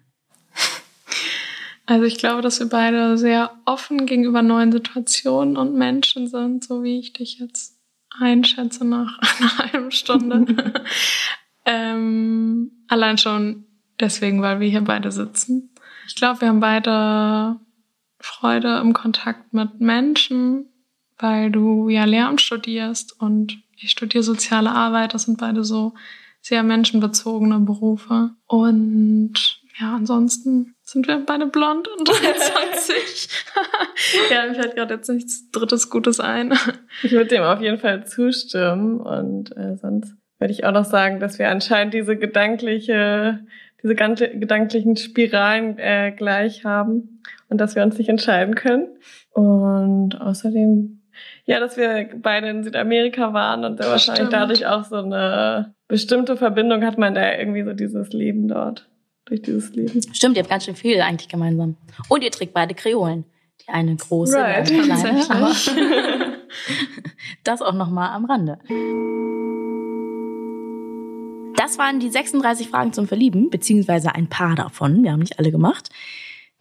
Also 1.85 2.05
ich 2.05 2.17
glaube, 2.17 2.41
dass 2.41 2.59
wir 2.59 2.67
beide 2.67 3.17
sehr 3.17 3.51
offen 3.65 4.05
gegenüber 4.05 4.41
neuen 4.41 4.71
Situationen 4.71 5.55
und 5.55 5.75
Menschen 5.75 6.27
sind, 6.27 6.63
so 6.63 6.83
wie 6.83 6.99
ich 6.99 7.13
dich 7.13 7.39
jetzt 7.39 7.77
einschätze 8.19 8.85
nach 8.85 9.19
einer 9.39 9.57
halben 9.57 9.91
Stunde. 9.91 10.73
ähm, 11.65 12.71
allein 12.87 13.17
schon 13.17 13.65
deswegen, 13.99 14.41
weil 14.41 14.59
wir 14.59 14.69
hier 14.69 14.81
beide 14.81 15.11
sitzen. 15.11 15.71
Ich 16.07 16.15
glaube, 16.15 16.41
wir 16.41 16.47
haben 16.49 16.59
beide 16.59 17.59
Freude 18.19 18.79
im 18.79 18.93
Kontakt 18.93 19.53
mit 19.53 19.79
Menschen, 19.79 20.67
weil 21.17 21.51
du 21.51 21.89
ja 21.89 22.05
Lehramt 22.05 22.41
studierst 22.41 23.19
und 23.19 23.59
ich 23.77 23.91
studiere 23.91 24.23
soziale 24.23 24.71
Arbeit. 24.71 25.13
Das 25.13 25.23
sind 25.23 25.37
beide 25.37 25.63
so 25.63 25.93
sehr 26.41 26.63
menschenbezogene 26.63 27.59
Berufe. 27.59 28.31
Und 28.47 29.61
ja, 29.79 29.95
ansonsten 29.95 30.74
sind 30.85 31.07
wir 31.07 31.19
beide 31.25 31.47
blond 31.47 31.87
und 31.87 32.07
23. 32.07 33.27
ja, 34.31 34.45
mir 34.45 34.53
fällt 34.53 34.75
gerade 34.75 34.93
jetzt 34.93 35.09
nichts 35.09 35.49
Drittes 35.51 35.89
Gutes 35.89 36.19
ein. 36.19 36.53
Ich 37.03 37.11
würde 37.11 37.25
dem 37.25 37.43
auf 37.43 37.59
jeden 37.59 37.79
Fall 37.79 38.05
zustimmen 38.05 38.99
und 38.99 39.55
äh, 39.57 39.75
sonst 39.75 40.15
würde 40.39 40.53
ich 40.53 40.63
auch 40.63 40.71
noch 40.71 40.85
sagen, 40.85 41.19
dass 41.19 41.39
wir 41.39 41.49
anscheinend 41.49 41.93
diese 41.95 42.17
gedankliche, 42.17 43.39
diese 43.81 43.95
ganze 43.95 44.29
gedanklichen 44.29 44.95
Spiralen 44.95 45.79
äh, 45.79 46.13
gleich 46.15 46.65
haben 46.65 47.21
und 47.49 47.59
dass 47.59 47.75
wir 47.75 47.83
uns 47.83 47.97
nicht 47.97 48.09
entscheiden 48.09 48.53
können. 48.53 48.87
Und 49.31 50.21
außerdem, 50.21 51.01
ja, 51.45 51.59
dass 51.59 51.77
wir 51.77 52.09
beide 52.15 52.49
in 52.49 52.63
Südamerika 52.63 53.33
waren 53.33 53.65
und 53.65 53.79
wahrscheinlich 53.79 54.29
dadurch 54.29 54.67
auch 54.67 54.83
so 54.83 54.97
eine 54.97 55.73
bestimmte 55.87 56.37
Verbindung 56.37 56.85
hat 56.85 56.97
man 56.99 57.15
da 57.15 57.37
irgendwie 57.37 57.63
so 57.63 57.73
dieses 57.73 58.11
Leben 58.11 58.47
dort 58.47 58.87
durch 59.25 59.41
dieses 59.41 59.73
Leben. 59.75 60.01
Stimmt, 60.13 60.37
ihr 60.37 60.41
habt 60.41 60.49
ganz 60.49 60.65
schön 60.65 60.75
viel 60.75 61.01
eigentlich 61.01 61.29
gemeinsam. 61.29 61.77
Und 62.09 62.23
ihr 62.23 62.31
trägt 62.31 62.53
beide 62.53 62.73
Kreolen. 62.73 63.25
Die 63.61 63.69
eine 63.69 63.95
große, 63.95 64.37
right. 64.37 64.69
die 64.69 64.79
eine 64.79 65.21
kleine. 65.21 65.29
Aber 65.29 65.55
das 67.43 67.61
auch 67.61 67.73
nochmal 67.73 68.09
am 68.09 68.25
Rande. 68.25 68.59
Das 71.55 71.77
waren 71.79 71.99
die 71.99 72.09
36 72.09 72.69
Fragen 72.69 72.93
zum 72.93 73.07
Verlieben, 73.07 73.49
beziehungsweise 73.49 74.13
ein 74.13 74.27
paar 74.27 74.55
davon. 74.55 75.03
Wir 75.03 75.11
haben 75.11 75.21
nicht 75.21 75.39
alle 75.39 75.51
gemacht. 75.51 75.89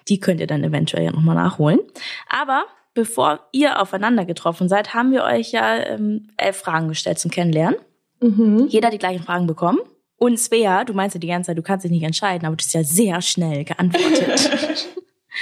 Die 0.09 0.21
könnt 0.21 0.41
ihr 0.41 0.47
dann 0.47 0.65
eventuell 0.65 1.05
ja 1.05 1.13
nochmal 1.13 1.35
nachholen. 1.35 1.81
Aber 2.29 2.65
bevor 2.95 3.41
ihr 3.53 3.81
aufeinander 3.81 4.25
getroffen 4.25 4.69
seid, 4.69 4.95
haben 4.95 5.11
wir 5.11 5.25
euch 5.25 5.53
ja 5.53 5.77
ähm, 5.77 6.29
elf 6.37 6.57
Fragen 6.57 6.89
gestellt 6.89 7.19
zum 7.19 7.31
Kennenlernen. 7.31 7.79
Mhm. 8.21 8.67
Jeder 8.69 8.91
die 8.91 8.99
gleichen 8.99 9.25
Fragen 9.25 9.47
bekommen. 9.47 9.81
Und 10.25 10.41
Svea, 10.41 10.85
du 10.85 10.95
meinst 10.95 11.15
ja 11.15 11.21
die 11.21 11.27
ganze 11.27 11.49
Zeit, 11.49 11.59
du 11.59 11.63
kannst 11.63 11.85
dich 11.85 11.93
nicht 11.93 12.03
entscheiden, 12.03 12.47
aber 12.47 12.57
du 12.57 12.63
hast 12.63 12.73
ja 12.73 12.83
sehr 12.83 13.21
schnell 13.21 13.65
geantwortet. 13.65 14.89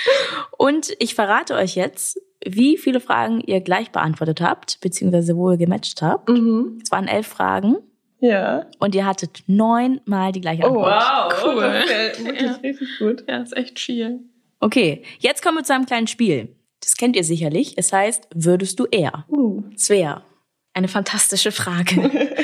und 0.58 0.92
ich 0.98 1.14
verrate 1.14 1.54
euch 1.54 1.76
jetzt, 1.76 2.20
wie 2.44 2.76
viele 2.76 2.98
Fragen 2.98 3.40
ihr 3.42 3.60
gleich 3.60 3.92
beantwortet 3.92 4.40
habt, 4.40 4.80
beziehungsweise 4.80 5.36
wo 5.36 5.52
ihr 5.52 5.56
gematcht 5.56 6.02
habt. 6.02 6.28
Mhm. 6.28 6.80
Es 6.82 6.90
waren 6.90 7.06
elf 7.06 7.28
Fragen. 7.28 7.76
Ja. 8.18 8.66
Und 8.80 8.96
ihr 8.96 9.06
hattet 9.06 9.44
neunmal 9.46 10.32
die 10.32 10.40
gleiche 10.40 10.64
Antwort. 10.64 11.00
Oh, 11.00 11.30
wow. 11.30 11.44
Cool. 11.44 11.62
Das 11.62 12.18
ist 12.18 12.24
wirklich 12.24 12.42
ja. 12.42 12.56
richtig 12.56 12.88
gut. 12.98 13.24
Ja, 13.28 13.36
ist 13.40 13.56
echt 13.56 13.78
viel. 13.78 14.18
Okay, 14.58 15.04
jetzt 15.20 15.44
kommen 15.44 15.58
wir 15.58 15.64
zu 15.64 15.74
einem 15.74 15.86
kleinen 15.86 16.08
Spiel. 16.08 16.56
Das 16.80 16.96
kennt 16.96 17.14
ihr 17.14 17.22
sicherlich. 17.22 17.74
Es 17.76 17.92
heißt, 17.92 18.30
würdest 18.34 18.80
du 18.80 18.86
eher? 18.86 19.26
Uh. 19.28 19.62
Svea, 19.76 20.24
eine 20.74 20.88
fantastische 20.88 21.52
Frage. 21.52 21.94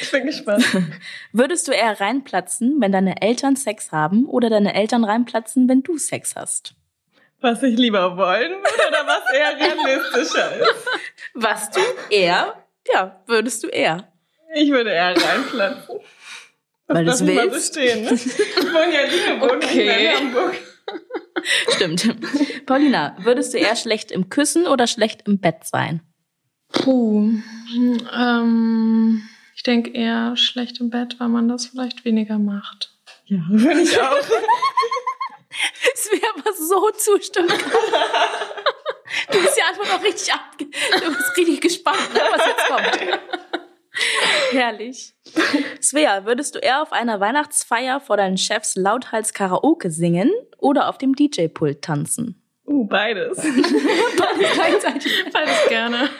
ich 0.00 0.10
bin 0.10 0.26
gespannt. 0.26 0.64
Würdest 1.32 1.68
du 1.68 1.72
eher 1.72 2.00
reinplatzen, 2.00 2.80
wenn 2.80 2.92
deine 2.92 3.22
Eltern 3.22 3.56
Sex 3.56 3.92
haben 3.92 4.26
oder 4.26 4.50
deine 4.50 4.74
Eltern 4.74 5.04
reinplatzen, 5.04 5.68
wenn 5.68 5.82
du 5.82 5.98
Sex 5.98 6.34
hast? 6.36 6.74
Was 7.40 7.62
ich 7.62 7.76
lieber 7.78 8.16
wollen 8.16 8.50
würde 8.50 8.88
oder 8.88 9.06
was 9.06 9.34
eher 9.34 9.56
realistischer 9.56 10.56
ist? 10.56 10.86
Was 11.34 11.70
du 11.70 11.80
eher, 12.10 12.54
ja, 12.92 13.22
würdest 13.26 13.62
du 13.62 13.68
eher. 13.68 14.12
Ich 14.54 14.70
würde 14.70 14.90
eher 14.90 15.14
reinplatzen. 15.16 16.00
Das 16.88 16.98
Weil 16.98 17.04
du 17.04 17.10
es 17.10 17.26
willst. 17.26 17.50
Mal 17.50 17.60
so 17.60 17.66
stehen, 17.66 18.04
ne? 18.04 18.12
Ich 18.12 18.72
wohne 18.72 18.94
ja 18.94 19.00
Lüneburg, 19.10 19.56
okay. 19.56 20.06
in 20.06 20.16
Hamburg. 20.16 20.54
Stimmt. 21.74 22.64
Paulina, 22.64 23.16
würdest 23.18 23.54
du 23.54 23.58
eher 23.58 23.74
schlecht 23.74 24.12
im 24.12 24.28
Küssen 24.28 24.68
oder 24.68 24.86
schlecht 24.86 25.26
im 25.26 25.40
Bett 25.40 25.64
sein? 25.64 26.00
Puh. 26.82 27.32
Ähm, 28.14 29.22
ich 29.54 29.62
denke 29.62 29.90
eher 29.90 30.36
schlecht 30.36 30.80
im 30.80 30.90
Bett, 30.90 31.18
weil 31.18 31.28
man 31.28 31.48
das 31.48 31.66
vielleicht 31.66 32.04
weniger 32.04 32.38
macht. 32.38 32.92
Ja, 33.26 33.38
würde 33.48 33.80
ich 33.82 34.00
auch. 34.00 34.16
Es 35.94 36.10
wäre 36.10 36.32
aber 36.36 36.52
so 36.52 36.90
zustimmen 36.90 37.48
Du 39.32 39.40
bist 39.40 39.56
die 39.56 39.62
Antwort 39.62 39.88
auch 39.90 40.02
richtig 40.02 40.32
ab. 40.32 40.40
Du 40.58 41.16
bist 41.16 41.36
richtig 41.36 41.60
gespannt, 41.62 42.12
ne, 42.12 42.20
was 42.30 42.46
jetzt 42.46 42.66
kommt. 42.66 43.20
Herrlich. 44.50 45.14
Svea, 45.80 46.26
würdest 46.26 46.54
du 46.54 46.58
eher 46.58 46.82
auf 46.82 46.92
einer 46.92 47.18
Weihnachtsfeier 47.20 48.00
vor 48.00 48.18
deinen 48.18 48.36
Chefs 48.36 48.76
lauthals 48.76 49.32
Karaoke 49.32 49.90
singen 49.90 50.30
oder 50.58 50.88
auf 50.88 50.98
dem 50.98 51.14
DJ-Pult 51.14 51.82
tanzen? 51.82 52.42
Uh, 52.66 52.84
beides. 52.84 53.38
beides 53.38 54.52
gleichzeitig. 54.54 55.12
Beides 55.32 55.68
gerne. 55.68 56.10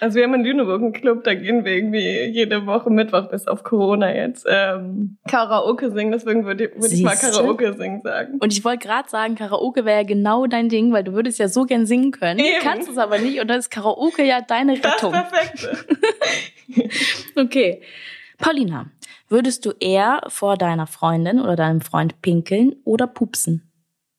Also 0.00 0.16
wir 0.16 0.24
haben 0.24 0.34
in 0.34 0.44
Lüneburg 0.44 0.82
einen 0.82 0.92
Club, 0.92 1.24
da 1.24 1.34
gehen 1.34 1.64
wir 1.64 1.72
irgendwie 1.72 2.24
jede 2.24 2.66
Woche 2.66 2.90
Mittwoch 2.90 3.28
bis 3.30 3.46
auf 3.46 3.64
Corona 3.64 4.14
jetzt 4.14 4.46
ähm, 4.48 5.16
Karaoke 5.28 5.90
singen. 5.90 6.12
Deswegen 6.12 6.44
würde 6.44 6.70
würd 6.76 6.92
ich 6.92 7.02
mal 7.02 7.16
Karaoke 7.16 7.72
singen 7.74 8.02
sagen. 8.02 8.38
Und 8.38 8.52
ich 8.52 8.64
wollte 8.64 8.86
gerade 8.86 9.08
sagen, 9.08 9.36
Karaoke 9.36 9.84
wäre 9.84 10.00
ja 10.00 10.06
genau 10.06 10.46
dein 10.46 10.68
Ding, 10.68 10.92
weil 10.92 11.04
du 11.04 11.12
würdest 11.12 11.38
ja 11.38 11.48
so 11.48 11.64
gern 11.64 11.86
singen 11.86 12.10
können. 12.10 12.40
Eben. 12.40 12.60
Kannst 12.62 12.88
es 12.88 12.98
aber 12.98 13.18
nicht 13.18 13.40
und 13.40 13.48
dann 13.48 13.58
ist 13.58 13.70
Karaoke 13.70 14.24
ja 14.24 14.40
deine 14.42 14.72
Rettung. 14.72 15.12
Das 15.12 15.30
Perfekte. 15.30 15.78
okay. 17.36 17.80
Paulina, 18.38 18.90
würdest 19.28 19.64
du 19.64 19.72
eher 19.80 20.20
vor 20.28 20.56
deiner 20.56 20.86
Freundin 20.86 21.40
oder 21.40 21.56
deinem 21.56 21.80
Freund 21.80 22.20
pinkeln 22.20 22.76
oder 22.84 23.06
pupsen? 23.06 23.70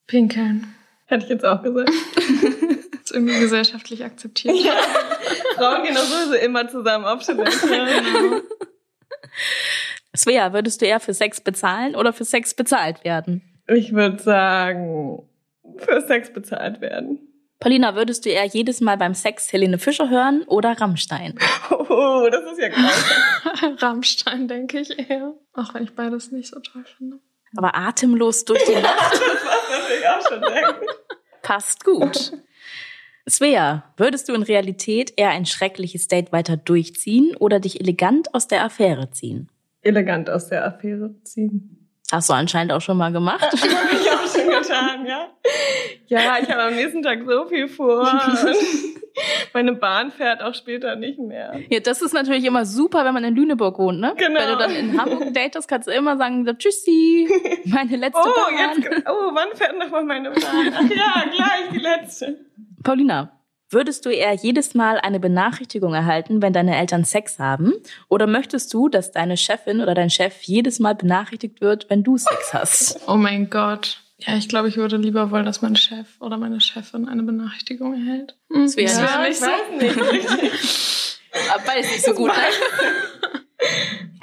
Pinkeln. 0.07 0.73
Hätte 1.05 1.25
ich 1.25 1.29
jetzt 1.29 1.45
auch 1.45 1.61
gesagt. 1.61 1.91
irgendwie 3.17 3.39
gesellschaftlich 3.39 4.03
akzeptiert. 4.03 4.55
Ja. 4.55 4.73
Frauen 5.55 5.83
gehen 5.83 5.95
doch 5.95 6.03
sowieso 6.03 6.33
immer 6.35 6.67
zusammen 6.67 7.05
auf 7.05 7.25
Toilette. 7.25 7.67
Ja, 7.69 7.85
genau. 7.85 8.41
Svea, 10.15 10.53
würdest 10.53 10.81
du 10.81 10.85
eher 10.85 10.99
für 10.99 11.13
Sex 11.13 11.41
bezahlen 11.41 11.95
oder 11.95 12.13
für 12.13 12.25
Sex 12.25 12.53
bezahlt 12.53 13.03
werden? 13.03 13.41
Ich 13.67 13.93
würde 13.93 14.21
sagen, 14.21 15.27
für 15.77 16.01
Sex 16.01 16.31
bezahlt 16.31 16.81
werden. 16.81 17.19
Paulina, 17.59 17.95
würdest 17.95 18.25
du 18.25 18.29
eher 18.29 18.45
jedes 18.45 18.81
Mal 18.81 18.97
beim 18.97 19.15
Sex 19.15 19.51
Helene 19.51 19.79
Fischer 19.79 20.09
hören 20.09 20.43
oder 20.43 20.79
Rammstein? 20.79 21.37
Oh, 21.89 22.27
das 22.31 22.43
ist 22.51 22.59
ja 22.59 22.69
krass. 22.69 23.05
Rammstein, 23.81 24.47
denke 24.47 24.79
ich 24.79 25.09
eher. 25.09 25.33
Auch 25.53 25.73
wenn 25.73 25.83
ich 25.83 25.95
beides 25.95 26.31
nicht 26.31 26.49
so 26.49 26.59
toll 26.59 26.85
finde. 26.97 27.19
Aber 27.55 27.75
atemlos 27.75 28.45
durch 28.45 28.63
die 28.65 28.75
Nacht. 28.75 29.13
das 29.13 29.19
passt 29.19 29.69
natürlich 29.71 30.07
auch 30.07 30.27
schon 30.27 30.41
gut. 30.41 30.89
Passt 31.41 31.83
gut. 31.85 32.33
Svea, 33.29 33.83
würdest 33.97 34.29
du 34.29 34.33
in 34.33 34.43
Realität 34.43 35.13
eher 35.17 35.31
ein 35.31 35.45
schreckliches 35.45 36.07
Date 36.07 36.31
weiter 36.31 36.55
durchziehen 36.55 37.35
oder 37.37 37.59
dich 37.59 37.81
elegant 37.81 38.33
aus 38.33 38.47
der 38.47 38.63
Affäre 38.63 39.11
ziehen? 39.11 39.49
Elegant 39.81 40.29
aus 40.29 40.47
der 40.47 40.65
Affäre 40.65 41.13
ziehen. 41.23 41.89
Hast 42.09 42.29
du 42.29 42.33
anscheinend 42.33 42.71
auch 42.71 42.79
schon 42.79 42.97
mal 42.97 43.11
gemacht? 43.11 43.41
Habe 43.51 43.95
ich 44.01 44.09
auch 44.11 44.33
schon 44.33 44.49
getan, 44.49 45.05
ja. 45.05 45.27
Ja, 46.07 46.37
ich 46.41 46.49
habe 46.49 46.63
am 46.63 46.75
nächsten 46.75 47.03
Tag 47.03 47.19
so 47.27 47.45
viel 47.47 47.67
vor. 47.67 48.05
Meine 49.53 49.73
Bahn 49.73 50.11
fährt 50.11 50.41
auch 50.41 50.53
später 50.53 50.95
nicht 50.95 51.19
mehr. 51.19 51.59
Ja, 51.69 51.81
das 51.81 52.01
ist 52.01 52.13
natürlich 52.13 52.45
immer 52.45 52.65
super, 52.65 53.03
wenn 53.03 53.13
man 53.13 53.25
in 53.25 53.35
Lüneburg 53.35 53.77
wohnt, 53.77 53.99
ne? 53.99 54.13
Genau. 54.17 54.39
Wenn 54.39 54.49
du 54.49 54.57
dann 54.57 54.71
in 54.71 55.01
Hamburg 55.01 55.33
datest, 55.33 55.67
kannst 55.67 55.89
du 55.89 55.91
immer 55.91 56.15
sagen, 56.15 56.45
tschüssi, 56.57 57.27
meine 57.65 57.97
letzte 57.97 58.21
oh, 58.21 58.23
Bahn. 58.23 58.77
Jetzt, 58.79 59.09
oh, 59.09 59.31
wann 59.33 59.49
fährt 59.55 59.77
noch 59.77 59.89
mal 59.89 60.05
meine 60.05 60.29
Bahn? 60.29 60.73
Ach 60.73 60.89
ja, 60.89 61.23
gleich, 61.29 61.69
die 61.73 61.79
letzte. 61.79 62.46
Paulina, 62.83 63.31
würdest 63.69 64.05
du 64.05 64.09
eher 64.09 64.33
jedes 64.33 64.73
Mal 64.75 64.99
eine 64.99 65.19
Benachrichtigung 65.19 65.93
erhalten, 65.93 66.41
wenn 66.41 66.53
deine 66.53 66.75
Eltern 66.77 67.03
Sex 67.03 67.39
haben? 67.39 67.73
Oder 68.09 68.27
möchtest 68.27 68.73
du, 68.73 68.87
dass 68.89 69.11
deine 69.11 69.37
Chefin 69.37 69.81
oder 69.81 69.93
dein 69.95 70.09
Chef 70.09 70.41
jedes 70.43 70.79
Mal 70.79 70.95
benachrichtigt 70.95 71.61
wird, 71.61 71.89
wenn 71.89 72.03
du 72.03 72.17
Sex 72.17 72.53
hast? 72.53 72.99
Oh 73.07 73.15
mein 73.15 73.49
Gott. 73.49 74.01
Ja, 74.19 74.35
ich 74.35 74.49
glaube, 74.49 74.67
ich 74.67 74.77
würde 74.77 74.97
lieber 74.97 75.29
wollen, 75.29 75.45
dass 75.45 75.61
mein 75.61 75.75
Chef 75.75 76.07
oder 76.19 76.37
meine 76.37 76.59
Chefin 76.59 77.07
eine 77.07 77.21
Benachrichtigung 77.23 77.93
erhält. 77.93 78.35
Hm, 78.51 78.63
Das 78.63 78.75
wäre 78.75 78.91
Ja, 78.91 79.19
nicht 79.21 79.31
ich 79.31 79.37
so. 79.39 79.45
weiß 79.45 79.81
nicht. 80.11 81.19
Aber 81.53 81.63
beides 81.67 81.91
nicht 81.91 82.03
so 82.03 82.13
gut. 82.13 82.29
Ne? 82.29 82.33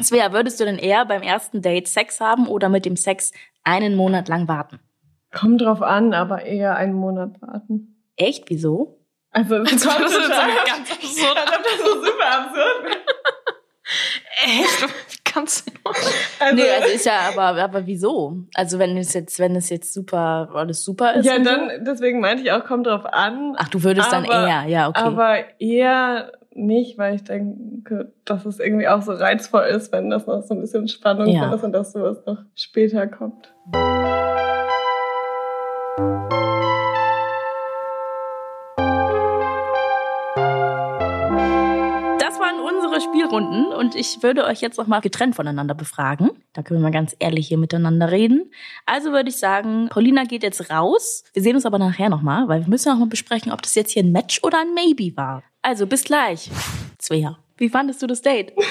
Svea, 0.03 0.33
würdest 0.33 0.59
du 0.61 0.64
denn 0.64 0.79
eher 0.79 1.05
beim 1.07 1.23
ersten 1.23 1.62
Date 1.62 1.87
Sex 1.87 2.21
haben 2.21 2.49
oder 2.49 2.69
mit 2.69 2.85
dem 2.85 2.97
Sex 2.97 3.33
einen 3.62 3.95
Monat 3.95 4.29
lang 4.29 4.49
warten? 4.49 4.81
Kommt 5.33 5.61
drauf 5.62 5.81
an, 5.83 6.12
aber 6.12 6.43
eher 6.45 6.77
einen 6.77 6.95
Monat 6.95 7.40
warten. 7.40 7.93
Echt? 8.16 8.48
Wieso? 8.48 8.98
Also, 9.31 9.57
es 9.57 9.70
Das 9.70 9.85
kommt 9.87 10.07
ist 10.09 10.18
ganz 10.29 10.90
absurd. 10.92 11.37
als 11.37 11.50
ob 11.57 11.62
das 11.64 11.79
so 11.79 11.94
super 12.05 12.38
absurd 12.38 12.85
wäre. 12.85 12.96
Echt? 14.44 14.83
Wie 14.83 15.18
kannst 15.24 15.66
du 15.68 15.72
nur? 15.85 15.94
Also, 16.40 16.55
nee, 16.55 16.70
also 16.70 16.88
ist 16.94 17.05
ja, 17.07 17.20
aber, 17.35 17.61
aber 17.62 17.87
wieso? 17.87 18.44
Also 18.55 18.79
wenn 18.79 18.96
es 18.96 19.12
jetzt, 19.14 19.38
wenn 19.38 19.57
es 19.57 19.68
jetzt 19.70 19.92
super, 19.92 20.48
alles 20.55 20.85
super 20.85 21.14
ist. 21.14 21.27
ja, 21.27 21.37
und 21.37 21.44
so? 21.44 21.50
dann, 21.50 21.85
deswegen 21.85 22.20
meinte 22.20 22.42
ich 22.44 22.53
auch, 22.53 22.64
kommt 22.64 22.87
drauf 22.87 23.05
an. 23.05 23.55
Ach, 23.59 23.68
du 23.68 23.83
würdest 23.83 24.12
dann 24.12 24.24
Aber- 24.24 24.46
eher, 24.48 24.64
ja, 24.68 24.88
okay. 24.88 25.00
Aber 25.00 25.37
eher 25.59 26.33
nicht, 26.57 26.96
weil 26.98 27.16
ich 27.16 27.24
denke, 27.24 28.12
dass 28.24 28.46
es 28.46 28.61
irgendwie 28.61 28.87
auch 28.87 29.03
so 29.03 29.12
reizvoll 29.12 29.64
ist, 29.64 29.92
wenn 29.92 30.09
das 30.09 30.27
noch 30.29 30.42
so 30.42 30.55
ein 30.55 30.61
bisschen 30.61 30.87
Spannung 30.88 31.27
Ja. 31.27 31.46
drin 31.46 31.53
ist 31.55 31.64
und 31.64 31.72
dass 31.72 31.92
sowas 31.92 32.18
noch 32.27 32.38
später 32.55 33.07
kommt. 33.09 33.53
Spielrunden 43.05 43.67
und 43.67 43.95
ich 43.95 44.23
würde 44.23 44.45
euch 44.45 44.61
jetzt 44.61 44.79
noch 44.79 44.87
mal 44.87 45.01
getrennt 45.01 45.37
voneinander 45.37 45.75
befragen. 45.75 46.31
Da 46.53 46.62
können 46.62 46.81
wir 46.81 46.85
mal 46.85 46.90
ganz 46.90 47.14
ehrlich 47.19 47.49
hier 47.49 47.59
miteinander 47.59 48.11
reden. 48.11 48.51
Also 48.87 49.12
würde 49.12 49.29
ich 49.29 49.37
sagen, 49.37 49.88
Paulina 49.90 50.25
geht 50.25 50.43
jetzt 50.43 50.71
raus. 50.71 51.25
Wir 51.33 51.43
sehen 51.43 51.55
uns 51.55 51.67
aber 51.67 51.79
nachher 51.79 52.09
noch 52.09 52.23
mal, 52.23 52.49
weil 52.49 52.62
wir 52.62 52.69
müssen 52.69 52.90
noch 52.90 52.99
mal 52.99 53.07
besprechen, 53.07 53.53
ob 53.53 53.62
das 53.62 53.75
jetzt 53.75 53.93
hier 53.93 54.03
ein 54.03 54.12
Match 54.12 54.40
oder 54.43 54.59
ein 54.61 54.75
Maybe 54.75 55.17
war. 55.17 55.43
Also 55.62 55.87
bis 55.87 56.05
gleich. 56.05 56.51
Svea, 57.01 57.38
wie 57.57 57.69
fandest 57.69 58.03
du 58.03 58.07
das 58.07 58.23
Date? 58.23 58.53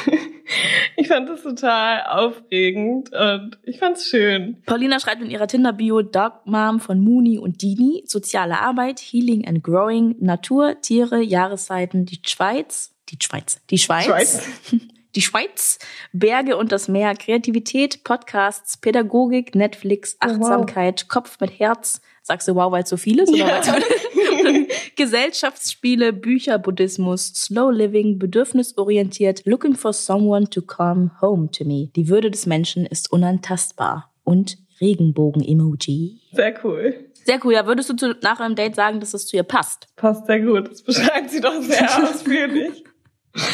Ich 0.95 1.07
fand 1.07 1.29
das 1.29 1.41
total 1.41 2.03
aufregend 2.03 3.11
und 3.13 3.57
ich 3.63 3.79
fand's 3.79 4.07
schön. 4.07 4.61
Paulina 4.65 4.99
schreibt 4.99 5.21
in 5.21 5.31
ihrer 5.31 5.47
Tinder-Bio 5.47 6.01
Dog 6.01 6.45
Mom 6.45 6.79
von 6.79 6.99
Mooney 6.99 7.39
und 7.39 7.61
Dini, 7.61 8.03
soziale 8.05 8.59
Arbeit, 8.59 8.99
Healing 8.99 9.47
and 9.47 9.63
Growing, 9.63 10.15
Natur, 10.19 10.79
Tiere, 10.81 11.21
Jahreszeiten, 11.21 12.05
die 12.05 12.19
Schweiz, 12.25 12.92
die 13.13 13.25
Schweiz, 13.25 13.59
die 13.69 13.77
Schweiz, 13.77 14.05
Schweiz. 14.05 14.41
die 15.15 15.21
Schweiz, 15.21 15.79
Berge 16.11 16.57
und 16.57 16.71
das 16.71 16.87
Meer, 16.87 17.13
Kreativität, 17.15 18.03
Podcasts, 18.03 18.77
Pädagogik, 18.77 19.55
Netflix, 19.55 20.17
Oh, 20.23 20.27
wow. 20.27 20.35
Achtsamkeit, 20.35 21.07
Kopf 21.07 21.39
mit 21.39 21.59
Herz. 21.59 22.01
Sagst 22.25 22.47
du 22.47 22.55
wow, 22.55 22.71
weil 22.71 22.83
es 22.83 22.89
so 22.89 22.97
viel 22.97 23.19
ist? 23.19 23.35
Ja. 23.35 23.61
Gesellschaftsspiele, 24.95 26.13
Bücher, 26.13 26.57
Buddhismus, 26.57 27.33
Slow 27.35 27.71
Living, 27.71 28.17
bedürfnisorientiert, 28.17 29.45
Looking 29.45 29.75
for 29.75 29.93
someone 29.93 30.49
to 30.49 30.61
come 30.61 31.11
home 31.21 31.49
to 31.51 31.65
me. 31.65 31.89
Die 31.95 32.07
Würde 32.07 32.31
des 32.31 32.45
Menschen 32.45 32.85
ist 32.85 33.11
unantastbar. 33.11 34.09
Und 34.23 34.57
Regenbogen-Emoji. 34.79 36.21
Sehr 36.31 36.53
cool. 36.63 36.95
Sehr 37.25 37.39
cool. 37.43 37.53
Ja, 37.53 37.65
würdest 37.67 37.89
du 37.89 37.95
zu, 37.95 38.15
nach 38.21 38.39
einem 38.39 38.55
Date 38.55 38.75
sagen, 38.75 38.99
dass 38.99 39.13
es 39.13 39.27
zu 39.27 39.35
ihr 39.35 39.43
passt? 39.43 39.87
Passt 39.95 40.25
sehr 40.25 40.39
gut. 40.41 40.69
Das 40.71 40.81
beschreibt 40.81 41.29
sie 41.29 41.41
doch 41.41 41.61
sehr 41.61 42.03
ausführlich. 42.09 42.83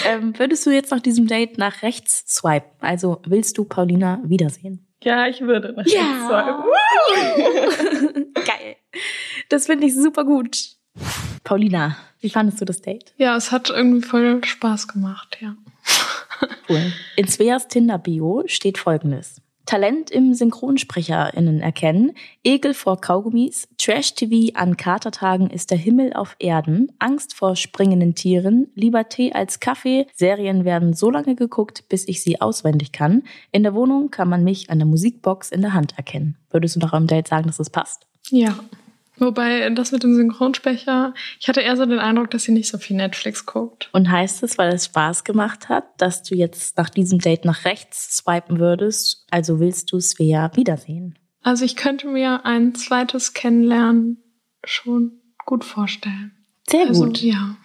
Ähm, 0.05 0.37
würdest 0.37 0.65
du 0.65 0.71
jetzt 0.71 0.91
nach 0.91 0.99
diesem 0.99 1.27
Date 1.27 1.57
nach 1.57 1.81
rechts 1.83 2.25
swipen? 2.27 2.69
Also 2.81 3.21
willst 3.25 3.57
du 3.57 3.63
Paulina 3.65 4.19
wiedersehen? 4.23 4.85
Ja, 5.03 5.27
ich 5.27 5.41
würde 5.41 5.73
nach 5.73 5.85
Ja. 5.85 6.01
rechts 6.37 6.65
swipen. 7.15 8.33
Geil. 8.45 8.75
Das 9.49 9.65
finde 9.67 9.87
ich 9.87 9.95
super 9.95 10.25
gut. 10.25 10.57
Paulina, 11.43 11.95
wie 12.19 12.29
fandest 12.29 12.59
du 12.61 12.65
das 12.65 12.81
Date? 12.81 13.13
Ja, 13.17 13.35
es 13.37 13.51
hat 13.51 13.69
irgendwie 13.69 14.01
voll 14.05 14.43
Spaß 14.43 14.87
gemacht, 14.89 15.37
ja. 15.39 15.55
Cool. 16.69 16.91
In 17.15 17.27
Sveas 17.27 17.67
Tinder-Bio 17.67 18.43
steht 18.47 18.77
folgendes. 18.77 19.41
Talent 19.69 20.09
im 20.09 20.33
SynchronsprecherInnen 20.33 21.61
erkennen, 21.61 22.13
Ekel 22.43 22.73
vor 22.73 22.99
Kaugummis, 22.99 23.67
Trash-TV 23.77 24.57
an 24.57 24.77
Katertagen 24.77 25.51
ist 25.51 25.69
der 25.69 25.77
Himmel 25.77 26.11
auf 26.13 26.35
Erden, 26.39 26.91
Angst 26.97 27.35
vor 27.35 27.55
springenden 27.55 28.15
Tieren, 28.15 28.71
lieber 28.73 29.09
Tee 29.09 29.31
als 29.31 29.59
Kaffee, 29.59 30.07
Serien 30.15 30.65
werden 30.65 30.95
so 30.95 31.11
lange 31.11 31.35
geguckt, 31.35 31.87
bis 31.87 32.07
ich 32.07 32.23
sie 32.23 32.41
auswendig 32.41 32.93
kann. 32.93 33.21
In 33.51 33.61
der 33.61 33.75
Wohnung 33.75 34.09
kann 34.09 34.27
man 34.27 34.43
mich 34.43 34.71
an 34.71 34.79
der 34.79 34.87
Musikbox 34.87 35.51
in 35.51 35.61
der 35.61 35.73
Hand 35.73 35.95
erkennen. 35.97 36.35
Würdest 36.49 36.75
du 36.75 36.79
nach 36.79 36.93
eurem 36.93 37.05
Date 37.05 37.27
sagen, 37.27 37.45
dass 37.45 37.59
es 37.59 37.69
passt? 37.69 38.07
Ja. 38.31 38.57
Wobei 39.19 39.69
das 39.71 39.91
mit 39.91 40.03
dem 40.03 40.15
Synchronsprecher, 40.15 41.13
ich 41.39 41.47
hatte 41.47 41.61
eher 41.61 41.75
so 41.77 41.85
den 41.85 41.99
Eindruck, 41.99 42.31
dass 42.31 42.43
sie 42.43 42.51
nicht 42.51 42.69
so 42.69 42.77
viel 42.77 42.97
Netflix 42.97 43.45
guckt. 43.45 43.89
Und 43.93 44.09
heißt 44.11 44.43
es, 44.43 44.57
weil 44.57 44.73
es 44.73 44.85
Spaß 44.85 45.23
gemacht 45.23 45.69
hat, 45.69 45.85
dass 46.01 46.23
du 46.23 46.35
jetzt 46.35 46.77
nach 46.77 46.89
diesem 46.89 47.19
Date 47.19 47.45
nach 47.45 47.65
rechts 47.65 48.17
swipen 48.17 48.59
würdest? 48.59 49.25
Also 49.31 49.59
willst 49.59 49.91
du 49.91 49.99
Svea 49.99 50.51
wiedersehen? 50.55 51.17
Also 51.41 51.65
ich 51.65 51.75
könnte 51.75 52.07
mir 52.07 52.45
ein 52.45 52.75
zweites 52.75 53.33
Kennenlernen 53.33 54.23
schon 54.63 55.13
gut 55.45 55.63
vorstellen. 55.63 56.31
Sehr 56.69 56.87
Also, 56.87 57.05
gut. 57.05 57.21
ja. 57.21 57.55